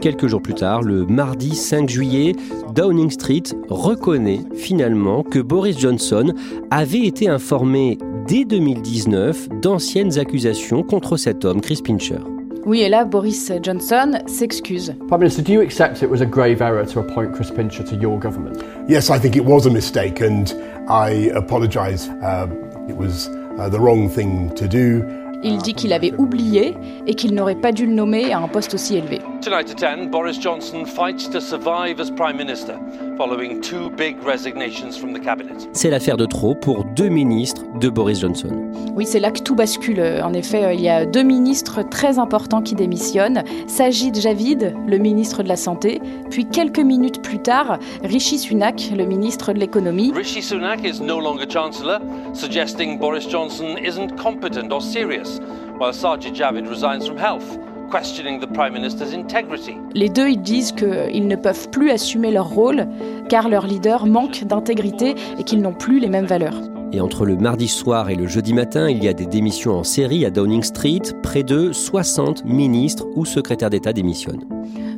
Quelques 0.00 0.26
jours 0.26 0.40
plus 0.40 0.54
tard, 0.54 0.82
le 0.82 1.04
mardi 1.04 1.54
5 1.54 1.88
juillet, 1.88 2.32
Downing 2.74 3.10
Street 3.10 3.42
reconnaît 3.68 4.40
finalement 4.54 5.22
que 5.22 5.38
Boris 5.38 5.78
Johnson 5.78 6.32
avait 6.70 7.06
été 7.06 7.28
informé 7.28 7.98
dès 8.26 8.44
2019 8.44 9.48
d'anciennes 9.60 10.18
accusations 10.18 10.82
contre 10.82 11.16
cet 11.16 11.44
homme, 11.44 11.60
Chris 11.60 11.80
Pincher. 11.84 12.20
Oui, 12.64 12.80
et 12.80 12.88
là, 12.88 13.04
Boris 13.04 13.52
Johnson 13.62 14.18
s'excuse. 14.26 14.94
Prime 15.08 15.20
Minister, 15.20 15.42
do 15.42 15.52
you 15.52 15.60
accept 15.60 16.02
it 16.02 16.10
was 16.10 16.20
a 16.20 16.26
grave 16.26 16.60
error 16.60 16.84
to 16.84 17.00
appoint 17.00 17.32
Chris 17.32 17.50
Pincher 17.54 17.84
to 17.84 17.94
your 17.96 18.18
government? 18.18 18.64
Yes, 18.88 19.10
I 19.10 19.18
think 19.20 19.36
it 19.36 19.44
was 19.44 19.66
a 19.66 19.70
mistake, 19.70 20.20
and 20.20 20.52
I 20.88 21.30
apologise. 21.36 22.08
Uh, 22.22 22.48
it 22.88 22.96
was 22.96 23.28
uh, 23.58 23.68
the 23.68 23.78
wrong 23.78 24.08
thing 24.08 24.54
to 24.56 24.66
do. 24.66 25.04
Il 25.42 25.58
dit 25.58 25.74
qu'il 25.74 25.92
avait 25.92 26.12
oublié 26.18 26.76
et 27.06 27.14
qu'il 27.14 27.34
n'aurait 27.34 27.54
pas 27.60 27.72
dû 27.72 27.86
le 27.86 27.92
nommer 27.92 28.32
à 28.32 28.38
un 28.38 28.48
poste 28.48 28.74
aussi 28.74 28.96
élevé. 28.96 29.20
Tonight 29.42 29.70
at 29.70 29.96
10, 29.96 30.08
Boris 30.10 30.40
Johnson 30.40 30.84
fights 30.84 31.30
to 31.30 31.40
survive 31.40 32.00
as 32.00 32.10
Prime 32.10 32.36
Minister, 32.36 32.74
following 33.16 33.60
two 33.60 33.90
big 33.90 34.16
resignations 34.22 34.98
from 34.98 35.14
the 35.14 35.20
cabinet. 35.20 35.54
C'est 35.72 35.90
l'affaire 35.90 36.16
de 36.16 36.26
trop 36.26 36.54
pour 36.54 36.84
deux 36.84 37.08
ministres 37.08 37.62
de 37.80 37.88
Boris 37.88 38.20
Johnson. 38.20 38.50
Oui, 38.94 39.06
c'est 39.06 39.20
là 39.20 39.30
que 39.30 39.40
tout 39.40 39.54
bascule. 39.54 40.00
En 40.22 40.32
effet, 40.32 40.74
il 40.74 40.80
y 40.80 40.88
a 40.88 41.06
deux 41.06 41.22
ministres 41.22 41.82
très 41.82 42.18
importants 42.18 42.62
qui 42.62 42.74
démissionnent. 42.74 43.42
Sajid 43.66 44.14
Javid, 44.20 44.74
le 44.86 44.98
ministre 44.98 45.42
de 45.42 45.48
la 45.48 45.56
Santé, 45.56 46.00
puis 46.30 46.46
quelques 46.46 46.78
minutes 46.78 47.22
plus 47.22 47.38
tard, 47.38 47.78
Rishi 48.02 48.38
Sunak, 48.38 48.90
le 48.96 49.06
ministre 49.06 49.52
de 49.52 49.58
l'Économie. 49.58 50.12
Rishi 50.14 50.42
Sunak 50.42 50.84
is 50.84 51.00
no 51.00 51.18
longer 51.18 51.46
Chancellor, 51.48 52.00
suggesting 52.34 52.98
Boris 52.98 53.28
Johnson 53.28 53.76
isn't 53.82 54.16
competent 54.16 54.70
or 54.72 54.82
serious, 54.82 55.40
while 55.78 55.92
Sajid 55.92 56.34
Javid 56.34 56.68
resigns 56.68 57.06
from 57.06 57.18
health. 57.18 57.58
Questioning 57.90 58.40
the 58.40 58.46
Prime 58.46 58.72
Minister's 58.72 59.14
integrity. 59.14 59.76
Les 59.94 60.08
deux, 60.08 60.28
ils 60.28 60.40
disent 60.40 60.72
qu'ils 60.72 61.26
ne 61.26 61.36
peuvent 61.36 61.70
plus 61.70 61.90
assumer 61.90 62.30
leur 62.30 62.48
rôle 62.48 62.86
car 63.28 63.48
leur 63.48 63.66
leader 63.66 64.06
manque 64.06 64.44
d'intégrité 64.44 65.14
et 65.38 65.44
qu'ils 65.44 65.60
n'ont 65.60 65.74
plus 65.74 66.00
les 66.00 66.08
mêmes 66.08 66.26
valeurs. 66.26 66.60
Et 66.92 67.00
entre 67.00 67.26
le 67.26 67.36
mardi 67.36 67.68
soir 67.68 68.10
et 68.10 68.14
le 68.14 68.26
jeudi 68.26 68.54
matin, 68.54 68.88
il 68.88 69.02
y 69.02 69.08
a 69.08 69.12
des 69.12 69.26
démissions 69.26 69.72
en 69.72 69.84
série 69.84 70.24
à 70.24 70.30
Downing 70.30 70.62
Street. 70.62 71.02
Près 71.22 71.42
de 71.42 71.72
60 71.72 72.44
ministres 72.44 73.06
ou 73.16 73.24
secrétaires 73.24 73.70
d'État 73.70 73.92
démissionnent. 73.92 74.44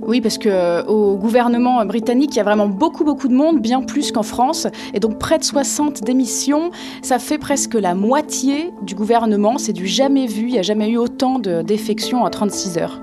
Oui, 0.09 0.23
parce 0.23 0.38
que 0.38 0.49
euh, 0.49 0.83
au 0.85 1.18
gouvernement 1.18 1.85
britannique, 1.85 2.31
il 2.33 2.38
y 2.38 2.40
a 2.40 2.42
vraiment 2.42 2.66
beaucoup, 2.66 3.05
beaucoup 3.05 3.29
de 3.29 3.35
monde, 3.35 3.61
bien 3.61 3.83
plus 3.83 4.11
qu'en 4.11 4.23
France. 4.23 4.66
Et 4.94 5.01
donc, 5.01 5.18
près 5.18 5.38
de 5.38 5.44
60 5.44 6.03
démissions, 6.03 6.71
ça 7.03 7.18
fait 7.18 7.37
presque 7.37 7.75
la 7.75 7.94
moitié 7.94 8.73
du 8.81 8.94
gouvernement. 8.94 9.59
C'est 9.59 9.75
du 9.75 9.87
jamais 9.87 10.27
vu. 10.27 10.47
Il 10.47 10.53
n'y 10.53 10.59
a 10.59 10.62
jamais 10.62 10.88
eu 10.88 10.97
autant 10.97 11.38
de 11.38 11.61
défections 11.61 12.23
en 12.23 12.31
36 12.31 12.79
heures. 12.79 13.03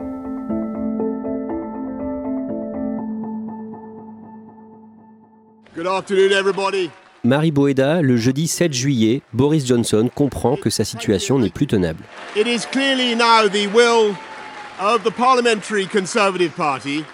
Good 5.76 5.86
afternoon, 5.86 6.32
everybody. 6.32 6.90
Marie 7.24 7.52
Boeda, 7.52 8.02
le 8.02 8.18
jeudi 8.18 8.48
7 8.48 8.74
juillet, 8.74 9.22
Boris 9.32 9.68
Johnson 9.68 10.10
comprend 10.14 10.56
que 10.56 10.72
sa 10.72 10.84
situation 10.84 11.38
n'est 11.38 11.52
plus 11.52 11.68
tenable. 11.68 12.04
It 12.36 12.48
is 12.48 12.66
clearly 12.72 13.16
now 13.16 13.48
the 13.48 13.68
will 13.76 14.16
of 14.80 15.04
the 15.04 15.12
Parliamentary 15.12 15.86
Conservative 15.86 16.56
Party 16.56 17.06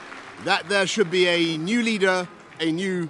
that 0.45 0.67
there 0.67 0.87
should 0.87 1.11
be 1.11 1.27
a 1.27 1.57
new 1.57 1.81
leader, 1.81 2.27
a 2.59 2.71
new. 2.71 3.09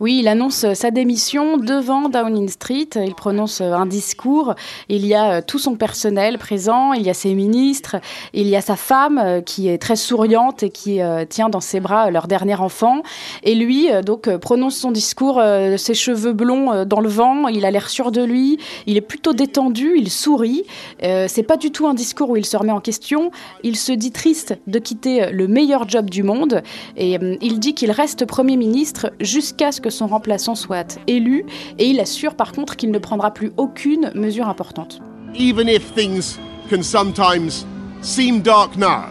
Oui, 0.00 0.18
il 0.20 0.28
annonce 0.28 0.72
sa 0.74 0.90
démission 0.90 1.56
devant 1.56 2.08
Downing 2.08 2.48
Street. 2.48 2.88
Il 2.96 3.14
prononce 3.14 3.60
un 3.60 3.86
discours. 3.86 4.54
Il 4.88 5.06
y 5.06 5.14
a 5.14 5.42
tout 5.42 5.58
son 5.58 5.76
personnel 5.76 6.38
présent. 6.38 6.92
Il 6.92 7.02
y 7.02 7.10
a 7.10 7.14
ses 7.14 7.34
ministres. 7.34 7.96
Il 8.32 8.48
y 8.48 8.56
a 8.56 8.60
sa 8.60 8.76
femme 8.76 9.18
euh, 9.18 9.40
qui 9.40 9.68
est 9.68 9.78
très 9.78 9.96
souriante 9.96 10.62
et 10.62 10.70
qui 10.70 11.00
euh, 11.00 11.24
tient 11.24 11.48
dans 11.48 11.60
ses 11.60 11.80
bras 11.80 12.10
leur 12.10 12.28
dernier 12.28 12.54
enfant. 12.56 13.02
Et 13.42 13.54
lui, 13.54 13.90
euh, 13.90 14.02
donc, 14.02 14.34
prononce 14.36 14.76
son 14.76 14.90
discours, 14.90 15.42
ses 15.76 15.94
cheveux 15.94 16.32
blonds 16.32 16.84
dans 16.84 17.00
le 17.00 17.08
vent. 17.08 17.48
Il 17.48 17.64
a 17.64 17.70
l'air 17.70 17.88
sûr 17.88 18.12
de 18.12 18.22
lui. 18.22 18.58
Il 18.86 18.96
est 18.96 19.02
plutôt 19.02 19.32
détendu. 19.32 19.94
Il 19.96 20.10
sourit. 20.10 20.64
C'est 21.00 21.42
pas 21.46 21.56
du 21.56 21.70
tout 21.70 21.86
un 21.86 21.94
discours 21.94 22.30
où 22.30 22.36
il 22.36 22.46
se 22.46 22.56
remet 22.56 22.72
en 22.72 22.80
question. 22.80 23.30
Il 23.62 23.76
se 23.76 23.92
dit 23.92 24.12
triste 24.12 24.58
de 24.66 24.78
quitter 24.78 25.30
le 25.30 25.48
meilleur 25.48 25.88
job 25.88 26.10
du 26.10 26.22
monde. 26.22 26.62
Et 26.96 27.18
il 27.40 27.58
dit 27.58 27.74
qu'il 27.74 27.90
reste 27.90 28.26
Premier 28.26 28.56
ministre 28.56 29.12
jusqu'à 29.22 29.72
ce 29.72 29.80
que 29.80 29.90
son 29.90 30.06
remplaçant 30.06 30.54
soit 30.54 30.98
élu 31.06 31.44
et 31.78 31.86
il 31.86 32.00
assure 32.00 32.34
par 32.34 32.52
contre 32.52 32.76
qu'il 32.76 32.90
ne 32.90 32.98
prendra 32.98 33.32
plus 33.32 33.52
aucune 33.56 34.10
mesure 34.14 34.48
importante. 34.48 35.00
Even 35.34 35.68
if 35.68 35.94
things 35.94 36.38
can 36.68 36.82
sometimes 36.82 37.64
seem 38.02 38.42
dark 38.42 38.76
now, 38.76 39.06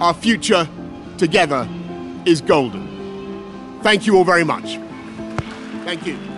our 0.00 0.14
future 0.14 0.66
together 1.16 1.66
is 2.26 2.42
golden. 2.42 2.82
Thank 3.82 4.06
you 4.06 4.16
all 4.16 4.24
very 4.24 4.44
much. 4.44 4.78
Thank 5.84 6.06
you. 6.06 6.31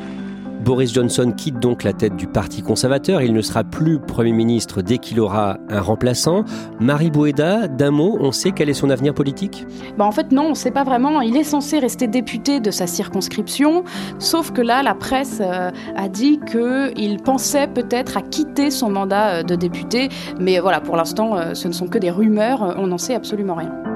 Boris 0.64 0.94
Johnson 0.94 1.32
quitte 1.36 1.60
donc 1.60 1.84
la 1.84 1.92
tête 1.92 2.16
du 2.16 2.26
Parti 2.26 2.62
conservateur. 2.62 3.20
Il 3.20 3.34
ne 3.34 3.42
sera 3.42 3.64
plus 3.64 3.98
Premier 3.98 4.32
ministre 4.32 4.80
dès 4.80 4.96
qu'il 4.96 5.20
aura 5.20 5.58
un 5.68 5.82
remplaçant. 5.82 6.44
Marie 6.80 7.10
Boueda, 7.10 7.68
d'un 7.68 7.90
mot, 7.90 8.16
on 8.18 8.32
sait 8.32 8.52
quel 8.52 8.70
est 8.70 8.74
son 8.74 8.88
avenir 8.88 9.12
politique? 9.12 9.66
Bah 9.98 10.06
En 10.06 10.12
fait, 10.12 10.32
non, 10.32 10.44
on 10.44 10.50
ne 10.50 10.54
sait 10.54 10.70
pas 10.70 10.82
vraiment. 10.82 11.20
Il 11.20 11.36
est 11.36 11.44
censé 11.44 11.78
rester 11.78 12.06
député 12.06 12.60
de 12.60 12.70
sa 12.70 12.86
circonscription, 12.86 13.84
sauf 14.18 14.52
que 14.52 14.62
là, 14.62 14.82
la 14.82 14.94
presse 14.94 15.42
euh, 15.42 15.70
a 15.96 16.08
dit 16.08 16.40
qu'il 16.50 17.18
pensait 17.22 17.66
peut-être 17.66 18.16
à 18.16 18.22
quitter 18.22 18.70
son 18.70 18.88
mandat 18.88 19.40
euh, 19.40 19.42
de 19.42 19.56
député. 19.56 20.08
Mais 20.40 20.60
voilà, 20.60 20.80
pour 20.80 20.96
l'instant, 20.96 21.36
euh, 21.36 21.52
ce 21.52 21.68
ne 21.68 21.74
sont 21.74 21.88
que 21.88 21.98
des 21.98 22.10
rumeurs. 22.10 22.74
On 22.78 22.86
n'en 22.86 22.98
sait 22.98 23.14
absolument 23.14 23.54
rien. 23.54 23.93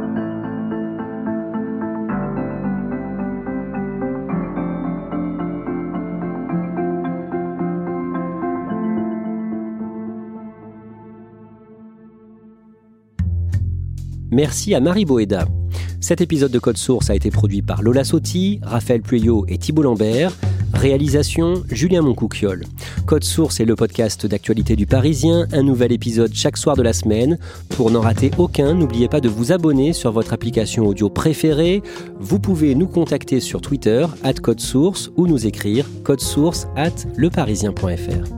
Merci 14.30 14.74
à 14.74 14.80
Marie 14.80 15.04
Boeda. 15.04 15.46
Cet 16.00 16.20
épisode 16.20 16.52
de 16.52 16.58
Code 16.58 16.76
Source 16.76 17.10
a 17.10 17.14
été 17.14 17.30
produit 17.30 17.62
par 17.62 17.82
Lola 17.82 18.04
Sotti, 18.04 18.60
Raphaël 18.62 19.02
Pueyo 19.02 19.44
et 19.48 19.58
Thibault 19.58 19.82
Lambert. 19.82 20.32
Réalisation 20.74 21.64
Julien 21.70 22.02
Moncouquiole. 22.02 22.64
Code 23.06 23.24
Source 23.24 23.58
est 23.58 23.64
le 23.64 23.74
podcast 23.74 24.26
d'actualité 24.26 24.76
du 24.76 24.86
Parisien, 24.86 25.46
un 25.52 25.62
nouvel 25.62 25.92
épisode 25.92 26.32
chaque 26.34 26.56
soir 26.56 26.76
de 26.76 26.82
la 26.82 26.92
semaine. 26.92 27.38
Pour 27.70 27.90
n'en 27.90 28.00
rater 28.00 28.30
aucun, 28.38 28.74
n'oubliez 28.74 29.08
pas 29.08 29.20
de 29.20 29.28
vous 29.28 29.50
abonner 29.50 29.92
sur 29.92 30.12
votre 30.12 30.32
application 30.32 30.86
audio 30.86 31.08
préférée. 31.08 31.82
Vous 32.20 32.38
pouvez 32.38 32.74
nous 32.74 32.86
contacter 32.86 33.40
sur 33.40 33.60
Twitter, 33.60 34.06
at 34.22 34.34
Code 34.34 34.60
Source, 34.60 35.10
ou 35.16 35.26
nous 35.26 35.46
écrire 35.46 35.86
source 36.18 36.68
at 36.76 37.06
leparisien.fr. 37.16 38.38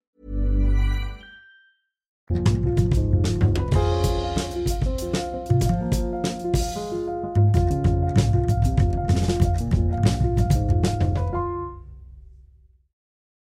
thank 2.29 2.49
you 2.49 2.60